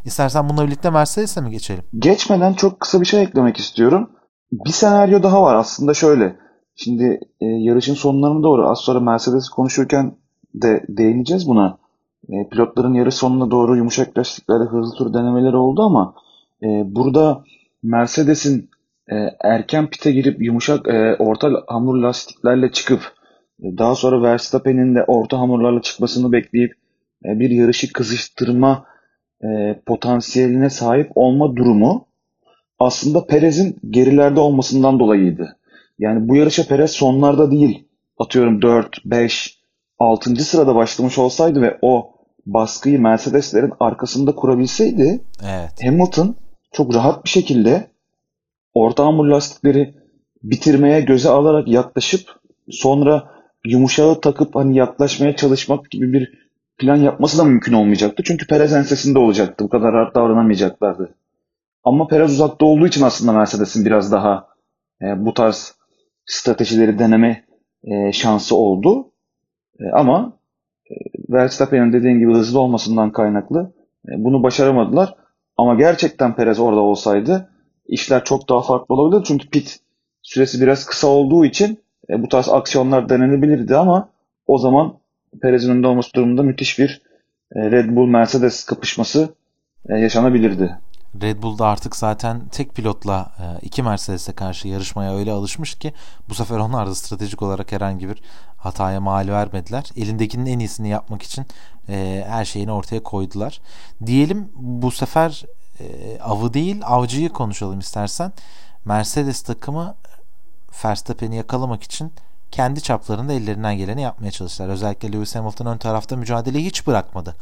[0.04, 1.84] İstersen bununla birlikte Mercedes'e mi geçelim?
[1.98, 4.10] Geçmeden çok kısa bir şey eklemek istiyorum.
[4.52, 6.36] Bir senaryo daha var aslında şöyle.
[6.76, 10.16] Şimdi e, yarışın sonlarına doğru az sonra Mercedes konuşurken
[10.54, 11.78] de değineceğiz buna.
[12.28, 16.14] E, pilotların yarış sonuna doğru yumuşak lastiklerde hızlı tur denemeleri oldu ama
[16.62, 17.44] e, burada
[17.82, 18.70] Mercedes'in
[19.08, 23.00] e, erken pite girip yumuşak e, orta hamur lastiklerle çıkıp
[23.62, 26.72] e, daha sonra Verstappen'in de orta hamurlarla çıkmasını bekleyip
[27.24, 28.84] e, bir yarışı kızıştırma
[29.42, 32.06] e, potansiyeline sahip olma durumu
[32.78, 35.56] aslında Perez'in gerilerde olmasından dolayıydı.
[35.98, 39.58] Yani bu yarışa Perez sonlarda değil atıyorum 4, 5,
[39.98, 40.36] 6.
[40.36, 42.14] sırada başlamış olsaydı ve o
[42.46, 45.84] baskıyı Mercedeslerin arkasında kurabilseydi evet.
[45.84, 46.36] Hamilton
[46.72, 47.90] çok rahat bir şekilde
[48.74, 49.94] orta hamur lastikleri
[50.42, 52.28] bitirmeye göze alarak yaklaşıp
[52.70, 53.30] sonra
[53.64, 56.47] yumuşağı takıp hani yaklaşmaya çalışmak gibi bir
[56.78, 58.22] plan yapması da mümkün olmayacaktı.
[58.26, 59.64] Çünkü Perez ensesinde olacaktı.
[59.64, 61.14] Bu kadar rahat davranamayacaklardı.
[61.84, 64.48] Ama Perez uzakta olduğu için aslında Mercedes'in biraz daha
[65.02, 65.74] e, bu tarz
[66.26, 67.44] stratejileri deneme
[67.84, 69.12] e, şansı oldu.
[69.80, 70.32] E, ama
[70.90, 70.94] e,
[71.28, 73.72] Verstappen'in dediğin gibi hızlı olmasından kaynaklı
[74.08, 75.14] e, bunu başaramadılar.
[75.56, 77.50] Ama gerçekten Perez orada olsaydı
[77.86, 79.24] işler çok daha farklı olabilirdi.
[79.28, 79.80] Çünkü pit
[80.22, 81.78] süresi biraz kısa olduğu için
[82.10, 84.08] e, bu tarz aksiyonlar denenebilirdi ama
[84.46, 84.98] o zaman
[85.42, 87.02] Perez'in önünde olması durumunda müthiş bir
[87.56, 89.34] e, Red Bull Mercedes kapışması
[89.88, 90.78] e, yaşanabilirdi.
[91.22, 95.92] Red Bull'da artık zaten tek pilotla e, iki Mercedes'e karşı yarışmaya öyle alışmış ki
[96.28, 98.22] bu sefer onlar da stratejik olarak herhangi bir
[98.56, 99.84] hataya mal vermediler.
[99.96, 101.46] Elindekinin en iyisini yapmak için
[102.26, 103.60] her şeyini ortaya koydular.
[104.06, 105.44] Diyelim bu sefer
[106.20, 108.32] avı değil avcıyı konuşalım istersen.
[108.84, 109.94] Mercedes takımı
[110.84, 112.12] Verstappen'i yakalamak için
[112.50, 114.68] kendi çaplarında ellerinden geleni yapmaya çalıştılar.
[114.68, 117.36] Özellikle Lewis Hamilton ön tarafta mücadeleyi hiç bırakmadı.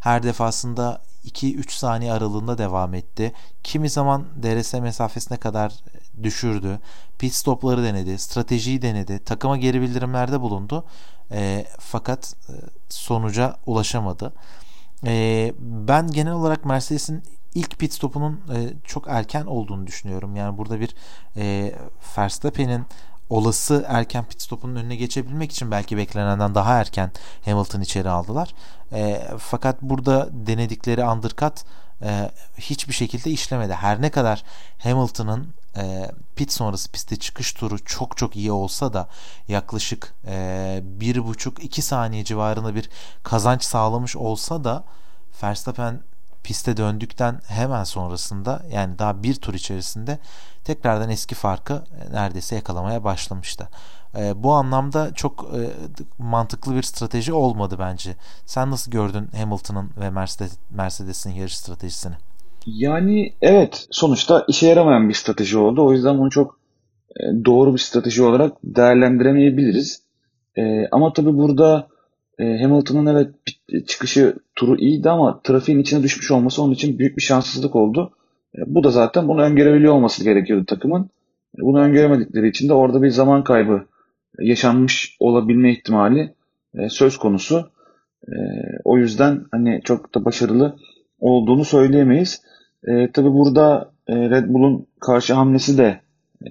[0.00, 3.32] Her defasında 2-3 saniye aralığında devam etti.
[3.62, 5.72] Kimi zaman DRS mesafesine kadar
[6.22, 6.78] düşürdü.
[7.18, 10.84] Pit stopları denedi, stratejiyi denedi, takıma geri bildirimlerde bulundu.
[11.32, 12.52] E, fakat e,
[12.88, 14.32] sonuca ulaşamadı.
[15.06, 17.22] E, ben genel olarak Mercedes'in
[17.54, 20.36] ilk pit stopunun e, çok erken olduğunu düşünüyorum.
[20.36, 20.94] Yani burada bir
[21.36, 21.74] e,
[22.18, 22.84] Verstappen'in
[23.30, 27.10] olası erken pit stopunun önüne geçebilmek için belki beklenenden daha erken
[27.44, 28.54] Hamilton içeri aldılar.
[28.92, 31.64] E, fakat burada denedikleri undercut
[32.02, 33.72] e, hiçbir şekilde işlemedi.
[33.72, 34.44] Her ne kadar
[34.78, 39.08] Hamilton'ın e, pit sonrası piste çıkış turu çok çok iyi olsa da
[39.48, 42.90] yaklaşık e, bir buçuk iki saniye civarında bir
[43.22, 44.84] kazanç sağlamış olsa da
[45.42, 46.00] Verstappen
[46.48, 50.18] piste döndükten hemen sonrasında yani daha bir tur içerisinde
[50.64, 51.82] tekrardan eski farkı
[52.12, 53.68] neredeyse yakalamaya başlamıştı.
[54.18, 55.60] E, bu anlamda çok e,
[56.18, 58.10] mantıklı bir strateji olmadı bence.
[58.46, 62.14] Sen nasıl gördün Hamilton'ın ve Mercedes, Mercedes'in yarış stratejisini?
[62.66, 65.84] Yani evet sonuçta işe yaramayan bir strateji oldu.
[65.84, 66.60] O yüzden bunu çok
[67.16, 70.02] e, doğru bir strateji olarak değerlendiremeyebiliriz.
[70.56, 71.88] E, ama tabii burada
[72.38, 73.34] e, Hamilton'ın evet
[73.86, 78.12] çıkışı turu iyiydi ama trafiğin içine düşmüş olması onun için büyük bir şanssızlık oldu.
[78.58, 81.02] E, bu da zaten bunu öngörebiliyor olması gerekiyordu takımın.
[81.58, 83.84] E, bunu öngöremedikleri için de orada bir zaman kaybı
[84.38, 86.34] yaşanmış olabilme ihtimali
[86.74, 87.70] e, söz konusu.
[88.28, 88.34] E,
[88.84, 90.76] o yüzden hani çok da başarılı
[91.20, 92.42] olduğunu söyleyemeyiz.
[92.84, 96.00] E, tabii burada e, Red Bull'un karşı hamlesi de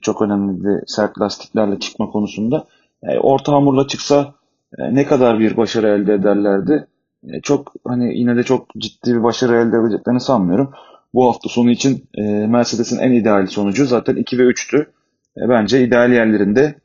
[0.01, 2.67] çok önemliydi sert lastiklerle çıkma konusunda.
[3.03, 4.33] E, orta hamurla çıksa e,
[4.77, 6.87] ne kadar bir başarı elde ederlerdi?
[7.23, 10.71] E, çok hani yine de çok ciddi bir başarı elde edeceklerini sanmıyorum.
[11.13, 14.81] Bu hafta sonu için e, Mercedes'in en ideal sonucu zaten 2 ve 3'tü.
[15.37, 16.75] E, bence ideal yerlerinde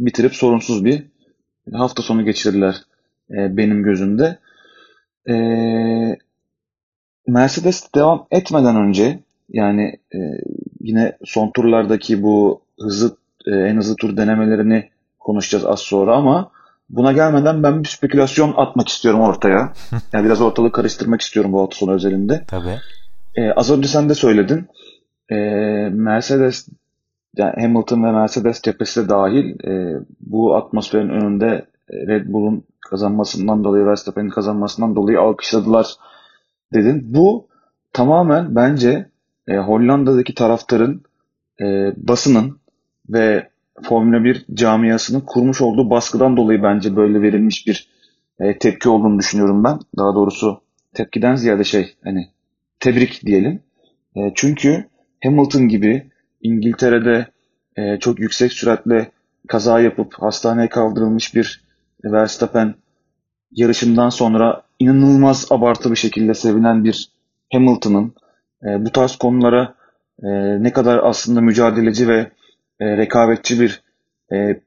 [0.00, 1.02] bitirip sorunsuz bir
[1.72, 2.82] hafta sonu geçirirler
[3.30, 4.38] e, benim gözümde.
[5.28, 5.34] E,
[7.26, 9.18] Mercedes devam etmeden önce
[9.48, 10.18] yani e,
[10.80, 13.16] yine son turlardaki bu hızlı
[13.46, 16.50] e, en hızlı tur denemelerini konuşacağız az sonra ama
[16.88, 19.72] buna gelmeden ben bir spekülasyon atmak istiyorum ortaya.
[20.12, 22.44] Yani biraz ortalığı karıştırmak istiyorum bu hafta sonu özelinde.
[22.46, 22.78] Tabii.
[23.36, 24.68] E, az önce sen de söyledin.
[25.30, 25.36] E,
[25.92, 26.68] Mercedes
[27.36, 33.86] yani Hamilton ve Mercedes cephesi de dahil e, bu atmosferin önünde Red Bull'un kazanmasından dolayı
[33.86, 35.86] Verstappen'in kazanmasından dolayı alkışladılar
[36.74, 37.14] dedin.
[37.14, 37.48] Bu
[37.92, 39.10] tamamen bence
[39.48, 41.02] e, Hollanda'daki taraftarın
[41.60, 42.58] e, basının
[43.08, 43.48] ve
[43.82, 47.88] Formula 1 camiasının kurmuş olduğu baskıdan dolayı bence böyle verilmiş bir
[48.40, 49.78] e, tepki olduğunu düşünüyorum ben.
[49.96, 50.60] Daha doğrusu
[50.94, 52.28] tepkiden ziyade şey hani
[52.80, 53.62] tebrik diyelim.
[54.16, 54.84] E, çünkü
[55.22, 56.10] Hamilton gibi
[56.42, 57.26] İngiltere'de
[57.76, 59.10] e, çok yüksek süratle
[59.48, 61.64] kaza yapıp hastaneye kaldırılmış bir
[62.04, 62.74] Verstappen
[63.52, 67.10] yarışından sonra inanılmaz abartı bir şekilde sevinen bir
[67.52, 68.14] Hamilton'ın
[68.62, 69.74] e, bu tarz konulara
[70.22, 70.28] e,
[70.62, 72.30] ne kadar aslında mücadeleci ve
[72.80, 73.82] e, rekabetçi bir
[74.32, 74.60] e,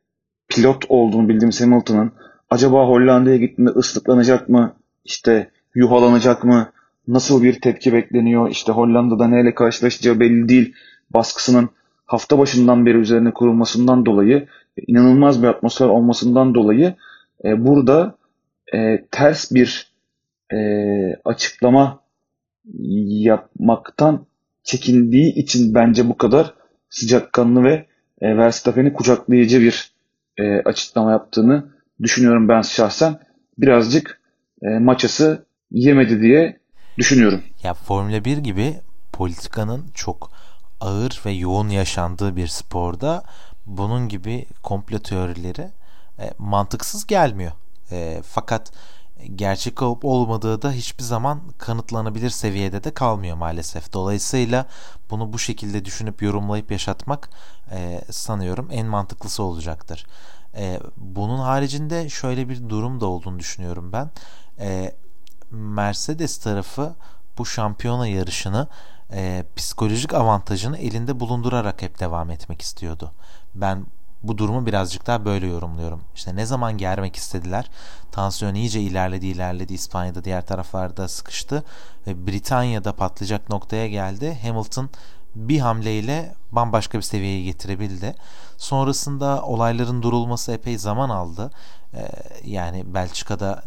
[0.48, 2.12] pilot olduğunu bildiğimiz Hamilton'ın
[2.50, 4.76] acaba Hollanda'ya gittiğinde ıslıklanacak mı?
[5.06, 6.72] İşte yuhalanacak mı?
[7.08, 8.50] Nasıl bir tepki bekleniyor?
[8.50, 10.74] İşte Hollanda'da neyle karşılaşacağı belli değil.
[11.10, 11.70] Baskısının
[12.06, 14.48] hafta başından beri üzerine kurulmasından dolayı
[14.88, 16.96] inanılmaz bir atmosfer olmasından dolayı
[17.44, 18.18] e, burada
[18.74, 19.92] e, ters bir
[20.54, 20.58] e,
[21.26, 22.00] açıklama
[23.08, 24.26] yapmaktan
[24.64, 26.54] çekindiği için bence bu kadar
[26.90, 27.86] sıcakkanlı ve
[28.22, 29.92] e, Verstappen'i kucaklayıcı bir
[30.38, 31.66] e, açıklama yaptığını
[32.02, 33.20] düşünüyorum ben şahsen.
[33.58, 34.22] Birazcık
[34.62, 36.60] e, maçası yemedi diye
[36.98, 37.44] düşünüyorum.
[37.64, 38.74] Ya Formula 1 gibi
[39.14, 40.32] politikanın çok
[40.82, 43.24] ağır ve yoğun yaşandığı bir sporda
[43.66, 45.68] bunun gibi komplo teorileri
[46.20, 47.52] e, mantıksız gelmiyor.
[47.92, 48.72] E, fakat
[49.36, 53.94] gerçek olup olmadığı da hiçbir zaman kanıtlanabilir seviyede de kalmıyor maalesef.
[53.94, 54.66] Dolayısıyla
[55.10, 57.30] bunu bu şekilde düşünüp yorumlayıp yaşatmak
[57.72, 60.06] e, sanıyorum en mantıklısı olacaktır.
[60.56, 64.10] E, bunun haricinde şöyle bir durum da olduğunu düşünüyorum ben.
[64.60, 64.96] E,
[65.52, 66.96] Mercedes tarafı
[67.38, 68.68] bu şampiyona yarışını
[69.12, 73.12] e, psikolojik avantajını elinde bulundurarak hep devam etmek istiyordu.
[73.56, 73.86] Ben
[74.24, 76.02] bu durumu birazcık daha böyle yorumluyorum.
[76.16, 77.70] İşte ne zaman germek istediler.
[78.12, 79.74] Tansiyon iyice ilerledi ilerledi.
[79.74, 81.64] İspanya'da diğer taraflarda sıkıştı.
[82.08, 84.40] Ve Britanya'da patlayacak noktaya geldi.
[84.44, 84.90] Hamilton
[85.36, 88.16] bir hamleyle bambaşka bir seviyeye getirebildi.
[88.58, 91.52] Sonrasında olayların durulması epey zaman aldı.
[91.94, 92.10] Ee,
[92.44, 93.64] yani Belçika'da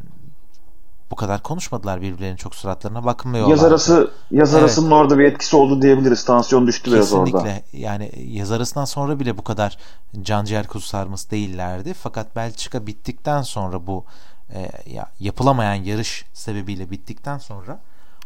[1.11, 3.51] bu kadar konuşmadılar birbirlerinin çok suratlarına bakmıyorlar.
[3.51, 4.63] Yaz arası yaz evet.
[4.63, 6.25] arasının orada bir etkisi oldu diyebiliriz.
[6.25, 7.25] Tansiyon düştü biraz orada.
[7.25, 7.63] Kesinlikle.
[7.73, 9.79] Yani yaz arasından sonra bile bu kadar
[10.23, 11.95] can ciğer kuzu sarması değillerdi.
[11.95, 14.05] Fakat Belçika bittikten sonra bu
[14.55, 17.81] e, ya, yapılamayan yarış sebebiyle bittikten sonra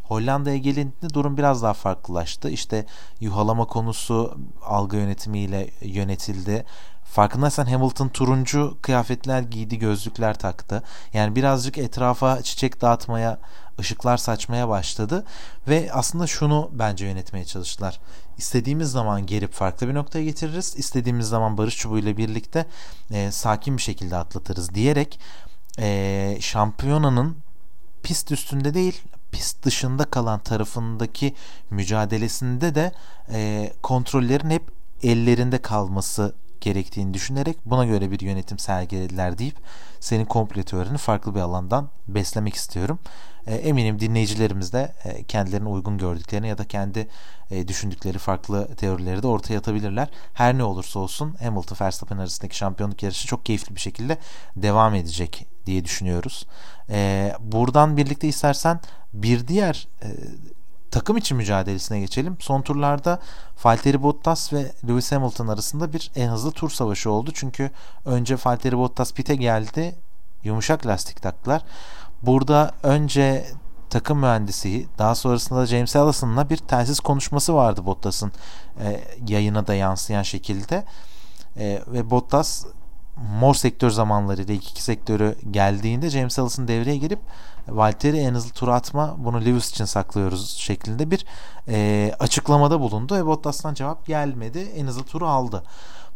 [0.04, 2.50] Hollanda'ya gelindiğinde durum biraz daha farklılaştı.
[2.50, 2.86] İşte
[3.20, 6.64] yuhalama konusu algı yönetimiyle yönetildi.
[7.14, 10.82] Farkındaysan Hamilton turuncu kıyafetler giydi, gözlükler taktı.
[11.12, 13.38] Yani birazcık etrafa çiçek dağıtmaya,
[13.80, 15.24] ışıklar saçmaya başladı
[15.68, 18.00] ve aslında şunu bence yönetmeye çalıştılar.
[18.38, 20.74] İstediğimiz zaman gelip farklı bir noktaya getiririz.
[20.76, 22.66] İstediğimiz zaman barış çubuğuyla birlikte
[23.10, 25.20] e, sakin bir şekilde atlatırız diyerek
[25.78, 27.36] e, şampiyonanın
[28.02, 31.34] pist üstünde değil pist dışında kalan tarafındaki
[31.70, 32.92] mücadelesinde de
[33.32, 34.62] e, kontrollerin hep
[35.02, 39.56] ellerinde kalması gerektiğini düşünerek buna göre bir yönetim sergilediler deyip
[40.00, 42.98] senin komple teorini farklı bir alandan beslemek istiyorum.
[43.46, 47.08] E, eminim dinleyicilerimiz de e, kendilerine uygun gördüklerini ya da kendi
[47.50, 50.08] e, düşündükleri farklı teorileri de ortaya atabilirler.
[50.34, 54.18] Her ne olursa olsun Hamilton Verstappen arasındaki şampiyonluk yarışı çok keyifli bir şekilde
[54.56, 56.46] devam edecek diye düşünüyoruz.
[56.90, 58.80] E, buradan birlikte istersen
[59.12, 59.88] bir diğer
[60.94, 62.36] takım içi mücadelesine geçelim.
[62.40, 63.18] Son turlarda
[63.64, 67.30] Valtteri Bottas ve Lewis Hamilton arasında bir en hızlı tur savaşı oldu.
[67.34, 67.70] Çünkü
[68.04, 69.94] önce Valtteri Bottas pite geldi.
[70.44, 71.62] Yumuşak lastik taktılar.
[72.22, 73.46] Burada önce
[73.90, 78.32] takım mühendisi daha sonrasında da James Allison'la bir telsiz konuşması vardı Bottas'ın
[78.80, 80.84] e, yayına da yansıyan şekilde.
[81.56, 82.64] E, ve Bottas
[83.40, 87.20] mor sektör zamanlarıyla ilk iki sektörü geldiğinde James Allison devreye girip
[87.68, 91.26] Valtteri en hızlı tur atma bunu Lewis için saklıyoruz şeklinde bir
[91.68, 94.58] e, açıklamada bulundu ve Bottas'tan cevap gelmedi.
[94.58, 95.62] En hızlı turu aldı.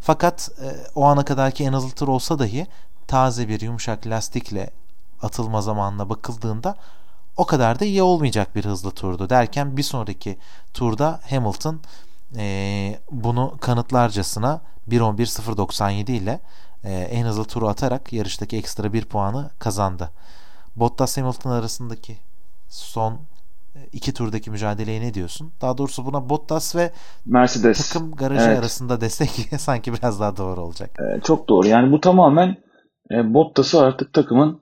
[0.00, 2.66] Fakat e, o ana kadarki en hızlı tur olsa dahi
[3.06, 4.70] taze bir yumuşak lastikle
[5.22, 6.76] atılma zamanına bakıldığında
[7.36, 10.38] o kadar da iyi olmayacak bir hızlı turdu derken bir sonraki
[10.74, 11.80] turda Hamilton
[12.36, 16.40] e, bunu kanıtlarcasına 1.11.097 ile
[16.84, 20.10] e, en hızlı turu atarak yarıştaki ekstra bir puanı kazandı.
[20.80, 22.16] Bottas Hamilton arasındaki
[22.68, 23.12] son
[23.74, 25.52] e, iki turdaki mücadeleye ne diyorsun?
[25.60, 26.90] Daha doğrusu buna Bottas ve
[27.26, 28.58] Mercedes takım garajı evet.
[28.58, 30.90] arasında desek sanki biraz daha doğru olacak.
[31.00, 31.66] Ee, çok doğru.
[31.66, 32.56] Yani bu tamamen
[33.10, 34.60] e, Bottas'ı artık takımın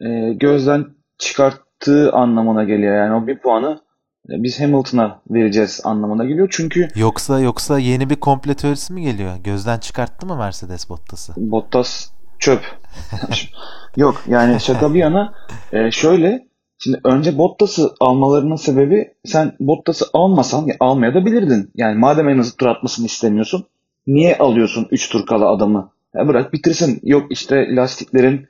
[0.00, 0.86] e, gözden
[1.18, 2.96] çıkarttığı anlamına geliyor.
[2.96, 3.80] Yani o bir puanı
[4.28, 6.48] e, biz Hamilton'a vereceğiz anlamına geliyor.
[6.50, 9.36] Çünkü yoksa yoksa yeni bir komple teorisi mi geliyor?
[9.36, 11.32] Gözden çıkarttı mı Mercedes Bottas'ı?
[11.36, 12.62] Bottas çöp.
[13.96, 15.34] Yok yani şaka bir yana
[15.72, 16.46] e, şöyle
[16.78, 21.70] şimdi önce Bottas'ı almalarının sebebi sen Bottas'ı almasan ya almaya da bilirdin.
[21.74, 23.66] Yani madem en hızlı tur atmasını istemiyorsun
[24.06, 25.90] niye alıyorsun 3 tur kala adamı?
[26.14, 27.00] Ya bırak bitirsin.
[27.02, 28.46] Yok işte lastiklerin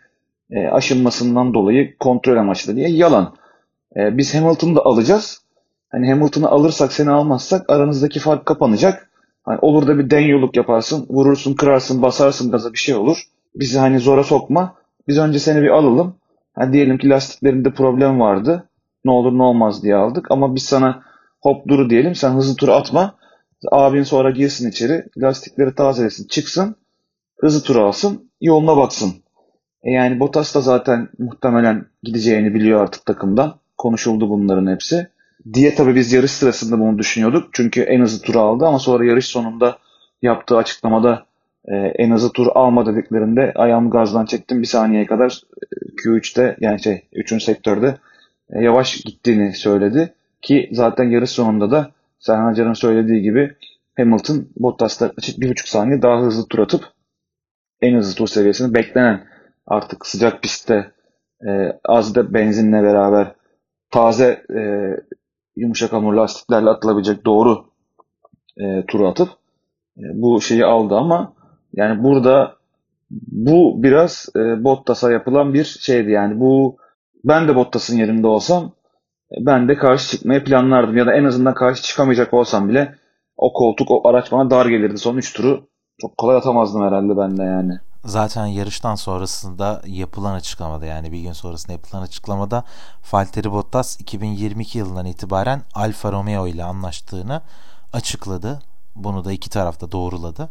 [0.51, 3.35] e, aşınmasından dolayı kontrol amaçlı diye yalan.
[3.97, 5.43] E, biz Hamilton'ı da alacağız.
[5.89, 9.11] Hani Hamilton'ı alırsak seni almazsak aranızdaki fark kapanacak.
[9.45, 13.23] Hani olur da bir den yoluk yaparsın, vurursun, kırarsın, basarsın gaza bir şey olur.
[13.55, 14.75] Bizi hani zora sokma.
[15.09, 16.16] Biz önce seni bir alalım.
[16.55, 18.69] Hani diyelim ki lastiklerinde problem vardı.
[19.05, 20.31] Ne olur ne olmaz diye aldık.
[20.31, 21.03] Ama biz sana
[21.40, 22.14] hop duru diyelim.
[22.14, 23.14] Sen hızlı tur atma.
[23.73, 25.05] Abin sonra girsin içeri.
[25.19, 26.29] Lastikleri tazelesin.
[26.29, 26.77] Çıksın.
[27.40, 28.31] Hızlı tur alsın.
[28.40, 29.14] Yoluna baksın.
[29.83, 33.55] E yani Bottas da zaten muhtemelen gideceğini biliyor artık takımdan.
[33.79, 35.09] Konuşuldu bunların hepsi
[35.53, 37.49] diye tabii biz yarış sırasında bunu düşünüyorduk.
[37.53, 39.79] Çünkü en hızlı turu aldı ama sonra yarış sonunda
[40.23, 41.27] yaptığı açıklamada
[41.67, 44.63] e, en hızlı tur alma dediklerinde ayağımı gazdan çektim.
[44.63, 47.45] Bir saniyeye kadar e, Q3'te yani şey 3.
[47.45, 47.97] sektörde
[48.51, 50.15] e, yavaş gittiğini söyledi.
[50.43, 53.57] Ki zaten yarış sonunda da Serhan Acar'ın söylediği gibi
[53.97, 56.85] Hamilton Bottas'ta bir buçuk saniye daha hızlı tur atıp
[57.81, 59.27] en hızlı tur seviyesini beklenen
[59.67, 60.93] artık sıcak pistte
[61.49, 63.35] e, az da benzinle beraber
[63.91, 64.61] taze e,
[65.57, 67.65] yumuşak hamur lastiklerle atılabilecek doğru
[68.57, 69.29] e, turu atıp
[69.99, 71.36] e, bu şeyi aldı ama
[71.73, 72.57] yani burada
[73.11, 76.77] bu biraz e, Bottas'a yapılan bir şeydi yani bu
[77.25, 78.73] ben de Bottas'ın yerinde olsam
[79.33, 82.95] e, ben de karşı çıkmaya planlardım ya da en azından karşı çıkamayacak olsam bile
[83.37, 85.69] o koltuk o araç bana dar gelirdi son 3 turu
[86.01, 87.79] çok kolay atamazdım herhalde ben de yani.
[88.05, 92.65] zaten yarıştan sonrasında yapılan açıklamada yani bir gün sonrasında yapılan açıklamada
[93.13, 97.43] Valtteri Bottas 2022 yılından itibaren Alfa Romeo ile anlaştığını
[97.93, 98.61] açıkladı.
[98.97, 100.49] Bunu da iki tarafta doğruladı.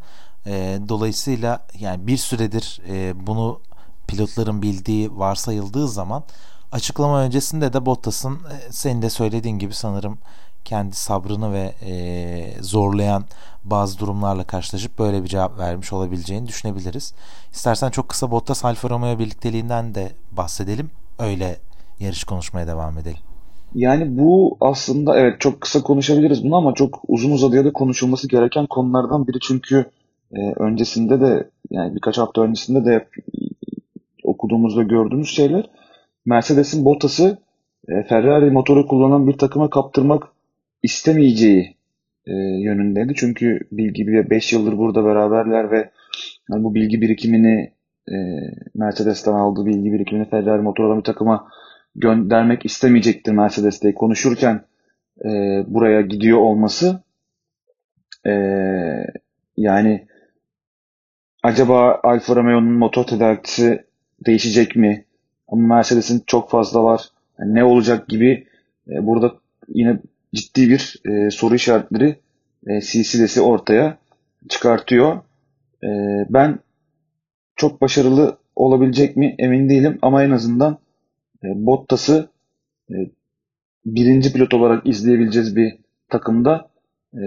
[0.48, 3.60] E, dolayısıyla yani bir süredir e, bunu
[4.08, 6.24] pilotların bildiği varsayıldığı zaman
[6.72, 10.18] açıklama öncesinde de Bottas'ın e, senin de söylediğin gibi sanırım
[10.66, 13.26] kendi sabrını ve e, zorlayan
[13.64, 17.14] bazı durumlarla karşılaşıp böyle bir cevap vermiş olabileceğini düşünebiliriz.
[17.52, 20.90] İstersen çok kısa Bottas Alfa Romeo birlikteliğinden de bahsedelim.
[21.20, 21.60] Öyle
[22.00, 23.18] yarış konuşmaya devam edelim.
[23.76, 28.66] Yani bu aslında evet çok kısa konuşabiliriz bunu ama çok uzun uzadıya da konuşulması gereken
[28.66, 29.86] konulardan biri çünkü
[30.32, 33.08] e, öncesinde de yani birkaç hafta öncesinde de
[34.24, 35.70] okuduğumuzda gördüğümüz şeyler
[36.26, 37.38] Mercedes'in Bottas'ı
[37.88, 40.24] e, Ferrari motoru kullanan bir takıma kaptırmak
[40.84, 41.76] istemeyeceği
[42.28, 43.14] e, yönündeydi.
[43.16, 45.90] Çünkü bilgi 5 yıldır burada beraberler ve
[46.52, 47.72] yani bu bilgi birikimini
[48.08, 48.16] e,
[48.76, 51.48] Mercedes'ten aldığı bilgi birikimini Ferrari motorlu bir takıma
[51.96, 54.62] göndermek istemeyecektir Mercedes'te konuşurken
[55.26, 55.30] e,
[55.68, 57.04] buraya gidiyor olması
[58.28, 58.34] e,
[59.58, 60.08] yani
[61.46, 63.86] acaba Alfa Romeo'nun motor tedarikçisi
[64.26, 65.06] değişecek mi?
[65.48, 67.10] Ama Mercedes'in çok fazla var.
[67.40, 68.48] Yani ne olacak gibi
[68.88, 69.36] e, burada
[69.68, 70.00] yine
[70.34, 72.16] ciddi bir e, soru işaretleri
[72.68, 73.98] e, silsilesi ortaya
[74.50, 75.18] çıkartıyor.
[75.84, 75.90] E,
[76.30, 76.60] ben
[77.56, 80.78] çok başarılı olabilecek mi emin değilim ama en azından
[81.44, 82.30] e, Bottas'ı
[82.90, 82.96] e,
[83.86, 85.78] birinci pilot olarak izleyebileceğiz bir
[86.10, 86.70] takımda
[87.14, 87.26] e,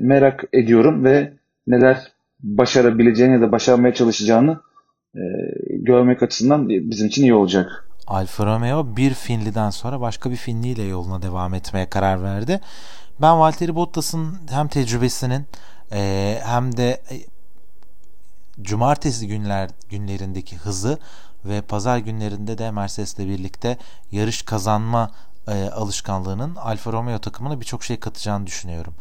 [0.00, 1.32] merak ediyorum ve
[1.66, 2.13] neler
[2.44, 4.60] başarabileceğini ya da başarmaya çalışacağını
[5.14, 5.20] e,
[5.70, 7.88] görmek açısından bizim için iyi olacak.
[8.06, 12.60] Alfa Romeo bir Finli'den sonra başka bir Finli ile yoluna devam etmeye karar verdi.
[13.20, 15.46] Ben Valtteri Bottas'ın hem tecrübesinin
[15.92, 17.16] e, hem de e,
[18.62, 20.98] cumartesi günler günlerindeki hızı
[21.44, 23.76] ve pazar günlerinde de Mercedes'le birlikte
[24.12, 25.10] yarış kazanma
[25.48, 28.94] e, alışkanlığının Alfa Romeo takımına birçok şey katacağını düşünüyorum.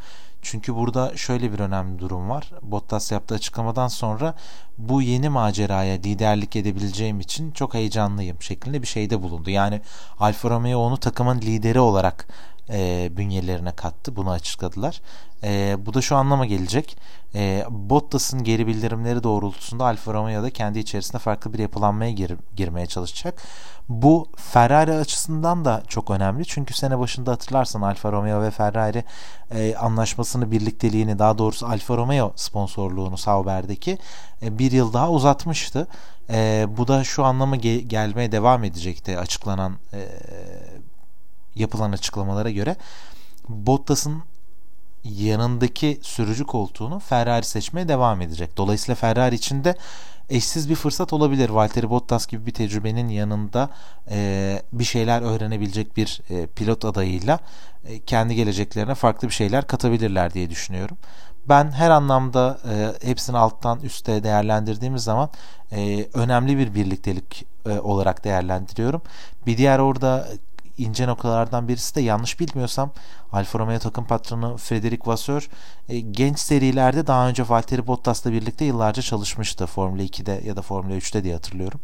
[0.43, 2.51] Çünkü burada şöyle bir önemli durum var.
[2.61, 4.33] Bottas yaptığı açıklamadan sonra
[4.77, 9.49] bu yeni maceraya liderlik edebileceğim için çok heyecanlıyım şeklinde bir şeyde bulundu.
[9.49, 9.81] Yani
[10.19, 12.27] Alfa Romeo onu takımın lideri olarak
[12.69, 14.15] e, bünyelerine kattı.
[14.15, 15.01] Bunu açıkladılar.
[15.43, 16.97] E, bu da şu anlama gelecek.
[17.35, 22.85] E, Bottas'ın geri bildirimleri doğrultusunda Alfa Romeo da kendi içerisinde farklı bir yapılanmaya gir, girmeye
[22.85, 23.41] çalışacak.
[23.89, 26.45] Bu Ferrari açısından da çok önemli.
[26.45, 29.03] Çünkü sene başında hatırlarsan Alfa Romeo ve Ferrari
[29.51, 33.97] e, anlaşmasını, birlikteliğini daha doğrusu Alfa Romeo sponsorluğunu Sauber'deki
[34.41, 35.87] e, bir yıl daha uzatmıştı.
[36.29, 40.09] E, bu da şu anlama ge- gelmeye devam edecekti açıklanan e,
[41.55, 42.75] yapılan açıklamalara göre.
[43.49, 44.23] Bottas'ın
[45.03, 48.57] yanındaki sürücü koltuğunu Ferrari seçmeye devam edecek.
[48.57, 49.75] Dolayısıyla Ferrari için de
[50.29, 51.49] eşsiz bir fırsat olabilir.
[51.49, 53.69] Valtteri Bottas gibi bir tecrübenin yanında
[54.09, 57.39] e, bir şeyler öğrenebilecek bir e, pilot adayıyla
[57.85, 60.97] e, kendi geleceklerine farklı bir şeyler katabilirler diye düşünüyorum.
[61.49, 65.29] Ben her anlamda e, hepsini alttan üste değerlendirdiğimiz zaman
[65.71, 69.01] e, önemli bir birliktelik e, olarak değerlendiriyorum.
[69.47, 70.27] Bir diğer orada
[70.77, 72.91] ince noktalardan birisi de yanlış bilmiyorsam
[73.31, 75.49] Alfa Romeo takım patronu Frederic Vasseur
[75.89, 80.95] e, genç serilerde daha önce Valtteri Bottas'la birlikte yıllarca çalışmıştı Formula 2'de ya da Formula
[80.95, 81.79] 3'te diye hatırlıyorum.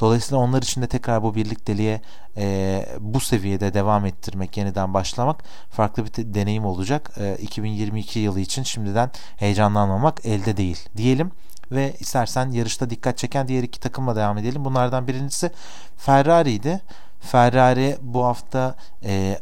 [0.00, 2.00] Dolayısıyla onlar için de tekrar bu birlikteliğe
[2.36, 7.10] e, bu seviyede devam ettirmek, yeniden başlamak farklı bir deneyim olacak.
[7.16, 11.30] E, 2022 yılı için şimdiden heyecanlanmamak elde değil diyelim
[11.72, 14.64] ve istersen yarışta dikkat çeken diğer iki takımla devam edelim.
[14.64, 15.50] Bunlardan birincisi
[15.96, 16.80] Ferrari'ydi.
[17.20, 19.38] Ferrari bu hafta e,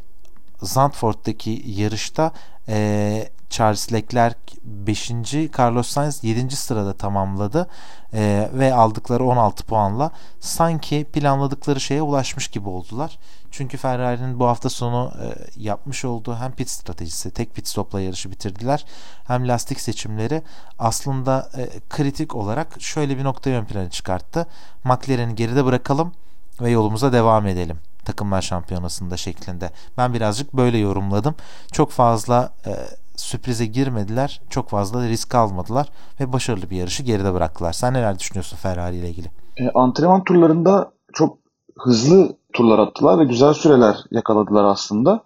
[0.63, 2.33] Zandvoort'taki yarışta
[2.69, 5.11] e, Charles Leclerc 5.
[5.59, 6.57] Carlos Sainz 7.
[6.57, 7.69] sırada tamamladı
[8.15, 10.11] e, ve aldıkları 16 puanla
[10.41, 13.19] sanki planladıkları şeye ulaşmış gibi oldular.
[13.51, 18.31] Çünkü Ferrari'nin bu hafta sonu e, yapmış olduğu hem pit stratejisi, tek pit stopla yarışı
[18.31, 18.85] bitirdiler
[19.27, 20.43] hem lastik seçimleri
[20.79, 24.47] aslında e, kritik olarak şöyle bir noktayı ön plana çıkarttı.
[24.85, 26.13] McLaren'i geride bırakalım
[26.61, 27.77] ve yolumuza devam edelim
[28.09, 29.71] takımlar şampiyonasında şeklinde.
[29.99, 31.35] Ben birazcık böyle yorumladım.
[31.73, 32.73] Çok fazla e,
[33.17, 34.41] sürprize girmediler.
[34.51, 35.89] Çok fazla risk almadılar
[36.21, 37.73] ve başarılı bir yarışı geride bıraktılar.
[37.73, 39.27] Sen neler düşünüyorsun Ferrari ile ilgili?
[39.57, 41.39] E, antrenman turlarında çok
[41.79, 45.23] hızlı turlar attılar ve güzel süreler yakaladılar aslında.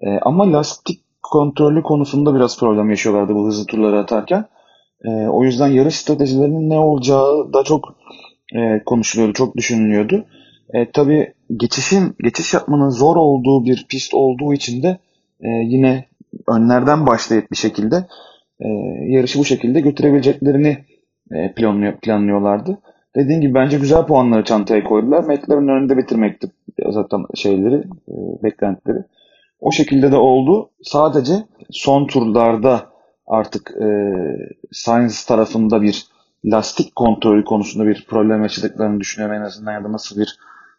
[0.00, 4.48] E, ama lastik kontrolü konusunda biraz problem yaşıyorlardı bu hızlı turları atarken.
[5.04, 7.84] E, o yüzden yarış stratejilerinin ne olacağı da çok
[8.54, 10.24] e, konuşuluyordu, çok düşünülüyordu.
[10.74, 14.98] E, tabii geçişin geçiş yapmanın zor olduğu bir pist olduğu için de
[15.40, 16.04] e, yine
[16.48, 17.96] önlerden başlayıp bir şekilde
[18.60, 18.68] e,
[19.06, 20.78] yarışı bu şekilde götürebileceklerini
[21.32, 22.78] e, planlıyor, planlıyorlardı.
[23.16, 25.24] dediğin gibi bence güzel puanları çantaya koydular.
[25.24, 26.50] McLaren'ın önünde bitirmekti
[26.88, 27.76] zaten şeyleri,
[28.08, 29.04] e, beklentileri.
[29.60, 30.70] O şekilde de oldu.
[30.82, 31.32] Sadece
[31.70, 32.86] son turlarda
[33.26, 33.88] artık e,
[34.72, 36.06] Science tarafında bir
[36.44, 40.38] lastik kontrolü konusunda bir problem yaşadıklarını düşünüyorum en azından ya da nasıl bir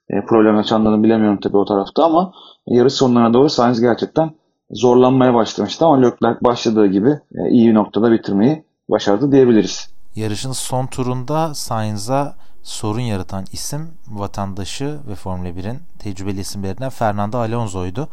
[0.09, 2.31] e, problem yaşandığını bilemiyorum tabii o tarafta ama
[2.67, 4.31] yarış sonlarına doğru Sainz gerçekten
[4.71, 9.89] zorlanmaya başlamıştı ama Leclerc başladığı gibi e, iyi bir noktada bitirmeyi başardı diyebiliriz.
[10.15, 18.07] Yarışın son turunda Sainz'a sorun yaratan isim vatandaşı ve Formula 1'in tecrübeli isimlerinden Fernando Alonso'ydu.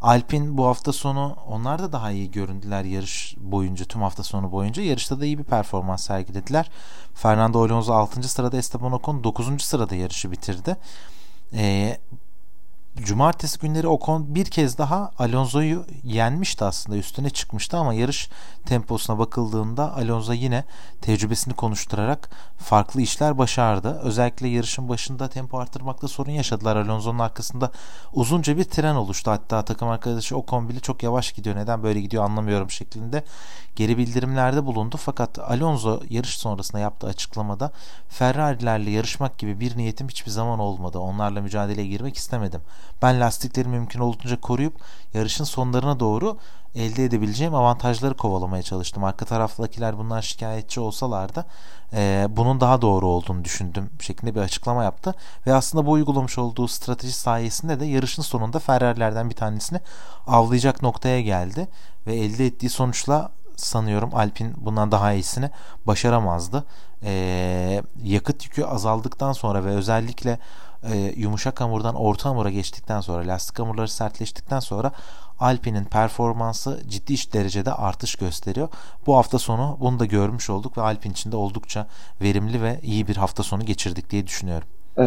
[0.00, 4.82] Alpin bu hafta sonu onlar da daha iyi göründüler yarış boyunca tüm hafta sonu boyunca.
[4.82, 6.70] Yarışta da iyi bir performans sergilediler.
[7.14, 8.28] Fernando Alonso 6.
[8.28, 9.62] sırada Esteban Ocon 9.
[9.62, 10.76] sırada yarışı bitirdi.
[11.52, 11.98] Ee,
[12.96, 18.30] Cumartesi günleri Ocon bir kez daha Alonso'yu yenmişti aslında üstüne çıkmıştı ama yarış
[18.66, 20.64] temposuna bakıldığında Alonso yine
[21.00, 24.00] tecrübesini konuşturarak farklı işler başardı.
[24.02, 26.76] Özellikle yarışın başında tempo arttırmakta sorun yaşadılar.
[26.76, 27.70] Alonso'nun arkasında
[28.12, 29.30] uzunca bir tren oluştu.
[29.30, 31.56] Hatta takım arkadaşı Ocon bile çok yavaş gidiyor.
[31.56, 33.24] Neden böyle gidiyor anlamıyorum şeklinde
[33.76, 34.96] geri bildirimlerde bulundu.
[34.96, 37.72] Fakat Alonso yarış sonrasında yaptığı açıklamada
[38.08, 40.98] Ferrari'lerle yarışmak gibi bir niyetim hiçbir zaman olmadı.
[40.98, 42.60] Onlarla mücadeleye girmek istemedim.
[43.02, 44.74] Ben lastikleri mümkün olduğunca koruyup
[45.14, 46.36] yarışın sonlarına doğru
[46.74, 49.04] elde edebileceğim avantajları kovalamaya çalıştım.
[49.04, 51.44] Arka taraftakiler bundan şikayetçi olsalar da
[51.92, 55.14] e, bunun daha doğru olduğunu düşündüm şeklinde bir açıklama yaptı.
[55.46, 59.80] Ve aslında bu uygulamış olduğu strateji sayesinde de yarışın sonunda Ferrari'lerden bir tanesini
[60.26, 61.68] avlayacak noktaya geldi.
[62.06, 65.50] Ve elde ettiği sonuçla sanıyorum Alpin bundan daha iyisini
[65.86, 66.64] başaramazdı.
[67.04, 70.38] E, yakıt yükü azaldıktan sonra ve özellikle
[70.82, 74.92] e, yumuşak hamurdan orta hamura geçtikten sonra lastik hamurları sertleştikten sonra
[75.40, 78.68] Alpine'in performansı ciddi derecede artış gösteriyor.
[79.06, 81.86] Bu hafta sonu bunu da görmüş olduk ve Alpine için de oldukça
[82.22, 84.68] verimli ve iyi bir hafta sonu geçirdik diye düşünüyorum.
[84.98, 85.02] Ee,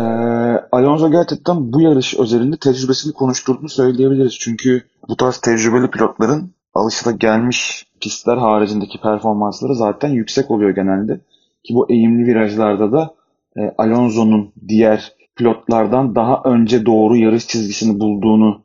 [0.72, 4.38] Alonso gerçekten bu yarış özelinde tecrübesini konuşturduğunu söyleyebiliriz.
[4.40, 11.22] Çünkü bu tarz tecrübeli pilotların alışıla gelmiş pistler haricindeki performansları zaten yüksek oluyor genelde.
[11.64, 13.14] Ki bu eğimli virajlarda da
[13.58, 18.64] e, Alonso'nun diğer pilotlardan daha önce doğru yarış çizgisini bulduğunu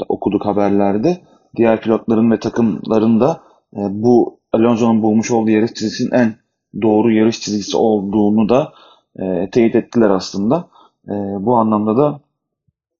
[0.00, 1.18] da okuduk haberlerde.
[1.56, 3.40] Diğer pilotların ve takımların da
[3.76, 6.34] e, bu Alonso'nun bulmuş olduğu yarış çizgisinin en
[6.82, 8.72] doğru yarış çizgisi olduğunu da
[9.18, 10.68] e, teyit ettiler aslında.
[11.08, 12.20] E, bu anlamda da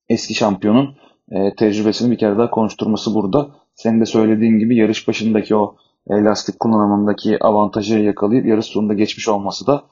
[0.09, 0.95] eski şampiyonun
[1.31, 3.49] e, tecrübesini bir kere daha konuşturması burada.
[3.75, 5.75] Senin de söylediğin gibi yarış başındaki o
[6.09, 9.83] lastik kullanımındaki avantajı yakalayıp yarış sonunda geçmiş olması da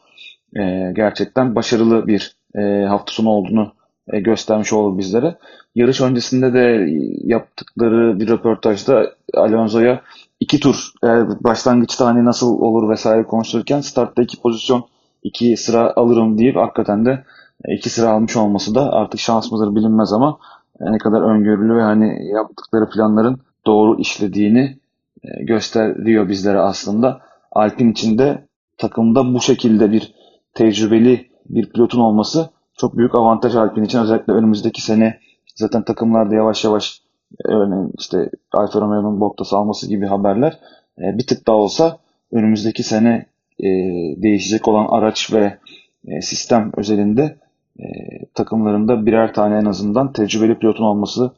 [0.56, 3.72] e, gerçekten başarılı bir e, hafta sonu olduğunu
[4.08, 5.38] e, göstermiş oldu bizlere.
[5.76, 6.88] Yarış öncesinde de
[7.24, 10.02] yaptıkları bir röportajda Alonso'ya
[10.40, 11.08] iki tur e,
[11.44, 14.86] başlangıçta hani nasıl olur vesaire konuşurken startta iki pozisyon
[15.24, 17.24] iki sıra alırım deyip hakikaten de
[17.66, 20.38] e, iki sıra almış olması da artık şans mıdır bilinmez ama
[20.82, 24.78] e, ne kadar öngörülü ve hani yaptıkları planların doğru işlediğini
[25.24, 27.22] e, gösteriyor bizlere aslında.
[27.52, 28.48] Alpin içinde
[28.78, 30.14] takımda bu şekilde bir
[30.54, 34.00] tecrübeli bir pilotun olması çok büyük avantaj Alpine için.
[34.00, 35.20] Özellikle önümüzdeki sene
[35.56, 37.02] zaten takımlarda yavaş yavaş
[37.46, 40.60] örneğin işte Alfa Romeo'nun Bottas alması gibi haberler
[40.98, 41.98] e, bir tık daha olsa
[42.32, 43.26] önümüzdeki sene
[43.60, 43.68] e,
[44.22, 45.58] değişecek olan araç ve
[46.08, 47.38] e, sistem özelinde
[47.80, 47.86] e,
[48.34, 51.34] takımlarında birer tane en azından tecrübeli pilotun olmasına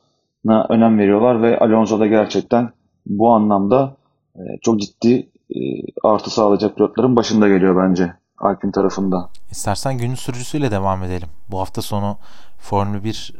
[0.69, 2.69] önem veriyorlar ve Alonso da gerçekten
[3.05, 3.95] bu anlamda
[4.35, 5.59] e, çok ciddi e,
[6.03, 8.13] artı sağlayacak pilotların başında geliyor bence.
[8.41, 9.29] Alpin tarafında.
[9.51, 11.29] İstersen günün sürücüsüyle devam edelim.
[11.51, 12.17] Bu hafta sonu
[12.59, 13.33] Formula 1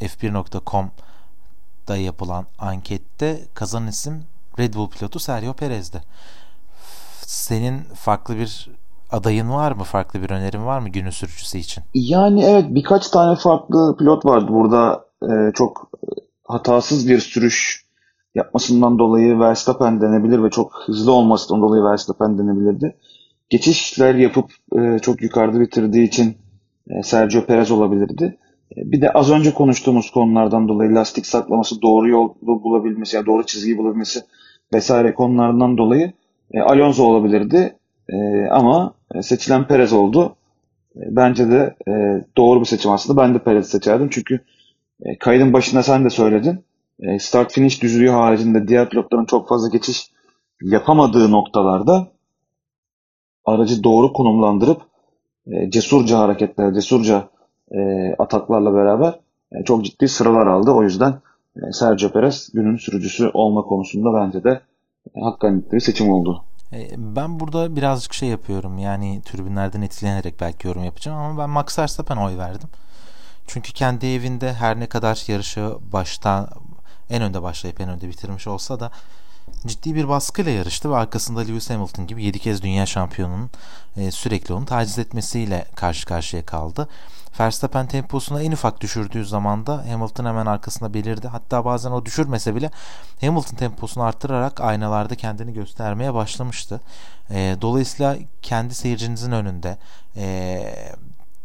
[0.00, 4.22] F1.com'da yapılan ankette kazan isim
[4.58, 6.02] Red Bull pilotu Sergio Perez'di.
[7.20, 8.70] Senin farklı bir
[9.10, 9.84] adayın var mı?
[9.84, 11.84] Farklı bir önerin var mı günün sürücüsü için?
[11.94, 15.06] Yani evet birkaç tane farklı pilot vardı burada.
[15.22, 15.90] Ee, çok
[16.44, 17.86] hatasız bir sürüş
[18.34, 22.96] yapmasından dolayı Verstappen denebilir ve çok hızlı olmasından dolayı Verstappen denebilirdi
[23.50, 26.36] geçişler yapıp e, çok yukarıda bitirdiği için
[26.90, 28.38] e, Sergio Perez olabilirdi.
[28.76, 33.46] E, bir de az önce konuştuğumuz konulardan dolayı lastik saklaması, doğru yol bulabilmesi, yani doğru
[33.46, 34.20] çizgi bulabilmesi
[34.74, 36.12] vesaire konulardan dolayı
[36.50, 37.76] e, Alonso olabilirdi.
[38.08, 40.36] E, ama seçilen Perez oldu.
[40.96, 41.92] E, bence de e,
[42.36, 43.22] doğru bir seçim aslında.
[43.22, 44.40] Ben de Perez seçerdim çünkü
[45.02, 46.64] e, kaydın başında sen de söyledin.
[47.00, 50.10] E, start finish düzlüğü haricinde diğer pilotların çok fazla geçiş
[50.62, 52.15] yapamadığı noktalarda
[53.46, 54.82] aracı doğru konumlandırıp
[55.46, 57.28] e, cesurca hareketler, cesurca
[57.70, 59.20] e, ataklarla beraber
[59.52, 60.70] e, çok ciddi sıralar aldı.
[60.70, 61.14] O yüzden
[61.56, 64.60] e, Sergio Perez günün sürücüsü olma konusunda bence de
[65.16, 66.44] e, hakkaniyetli bir seçim oldu.
[66.72, 71.78] E, ben burada birazcık şey yapıyorum yani tribünlerden etkilenerek belki yorum yapacağım ama ben Max
[71.78, 72.68] Verstappen oy verdim.
[73.46, 76.48] Çünkü kendi evinde her ne kadar yarışı başta
[77.10, 78.90] en önde başlayıp en önde bitirmiş olsa da
[79.66, 83.50] ciddi bir baskıyla yarıştı ve arkasında Lewis Hamilton gibi 7 kez dünya şampiyonunun
[83.96, 86.88] e, sürekli onu taciz etmesiyle karşı karşıya kaldı.
[87.40, 91.28] Verstappen temposunu en ufak düşürdüğü zaman da Hamilton hemen arkasında belirdi.
[91.28, 92.70] Hatta bazen o düşürmese bile
[93.20, 96.80] Hamilton temposunu arttırarak aynalarda kendini göstermeye başlamıştı.
[97.30, 99.78] E, dolayısıyla kendi seyircinizin önünde
[100.16, 100.58] e,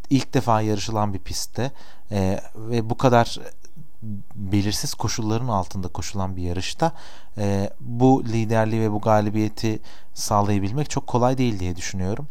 [0.09, 1.71] ilk defa yarışılan bir pistte
[2.11, 3.39] e, ve bu kadar
[4.35, 6.91] belirsiz koşulların altında koşulan bir yarışta
[7.37, 9.79] e, bu liderliği ve bu galibiyeti
[10.13, 12.27] sağlayabilmek çok kolay değil diye düşünüyorum.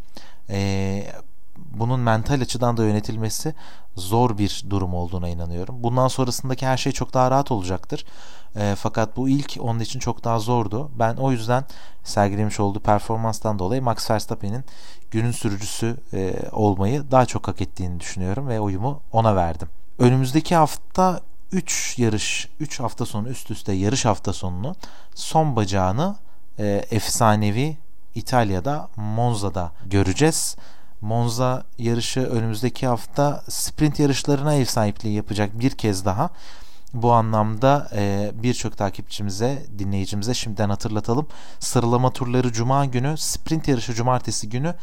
[0.51, 1.13] E,
[1.57, 3.55] bunun mental açıdan da yönetilmesi
[3.97, 5.83] zor bir durum olduğuna inanıyorum.
[5.83, 8.05] Bundan sonrasındaki her şey çok daha rahat olacaktır.
[8.57, 10.91] E, fakat bu ilk onun için çok daha zordu.
[10.99, 11.65] Ben o yüzden
[12.05, 14.65] sergilemiş olduğu performanstan dolayı Max Verstappen'in
[15.11, 19.69] günün sürücüsü e, olmayı daha çok hak ettiğini düşünüyorum ve oyumu ona verdim.
[19.99, 21.21] Önümüzdeki hafta
[21.53, 24.75] 3 yarış, 3 hafta sonu üst üste yarış hafta sonunu
[25.15, 26.17] son bacağını
[26.59, 27.77] e, efsanevi
[28.15, 30.57] İtalya'da Monza'da göreceğiz.
[31.01, 36.31] Monza yarışı önümüzdeki hafta sprint yarışlarına ev sahipliği yapacak bir kez daha.
[36.95, 41.27] Bu anlamda e, birçok takipçimize, dinleyicimize şimdiden hatırlatalım.
[41.61, 44.75] Sıralama turları cuma günü, sprint yarışı cumartesi günü,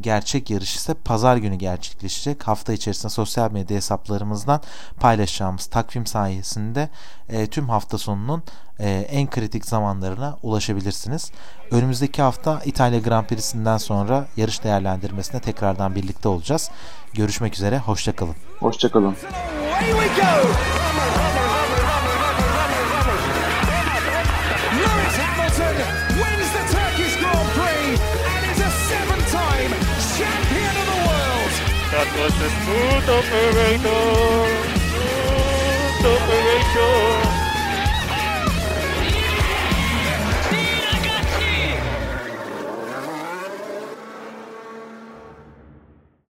[0.00, 2.48] gerçek yarış ise pazar günü gerçekleşecek.
[2.48, 4.60] Hafta içerisinde sosyal medya hesaplarımızdan
[5.00, 6.88] paylaşacağımız takvim sayesinde
[7.28, 8.42] e, tüm hafta sonunun
[8.78, 11.30] e, en kritik zamanlarına ulaşabilirsiniz.
[11.70, 16.70] Önümüzdeki hafta İtalya Grand Prix'sinden sonra yarış değerlendirmesine tekrardan birlikte olacağız.
[17.14, 18.36] Görüşmek üzere, hoşçakalın.
[18.60, 19.16] Hoşçakalın.
[31.92, 33.24] That was the smooth of
[34.88, 37.21] Smooth operation.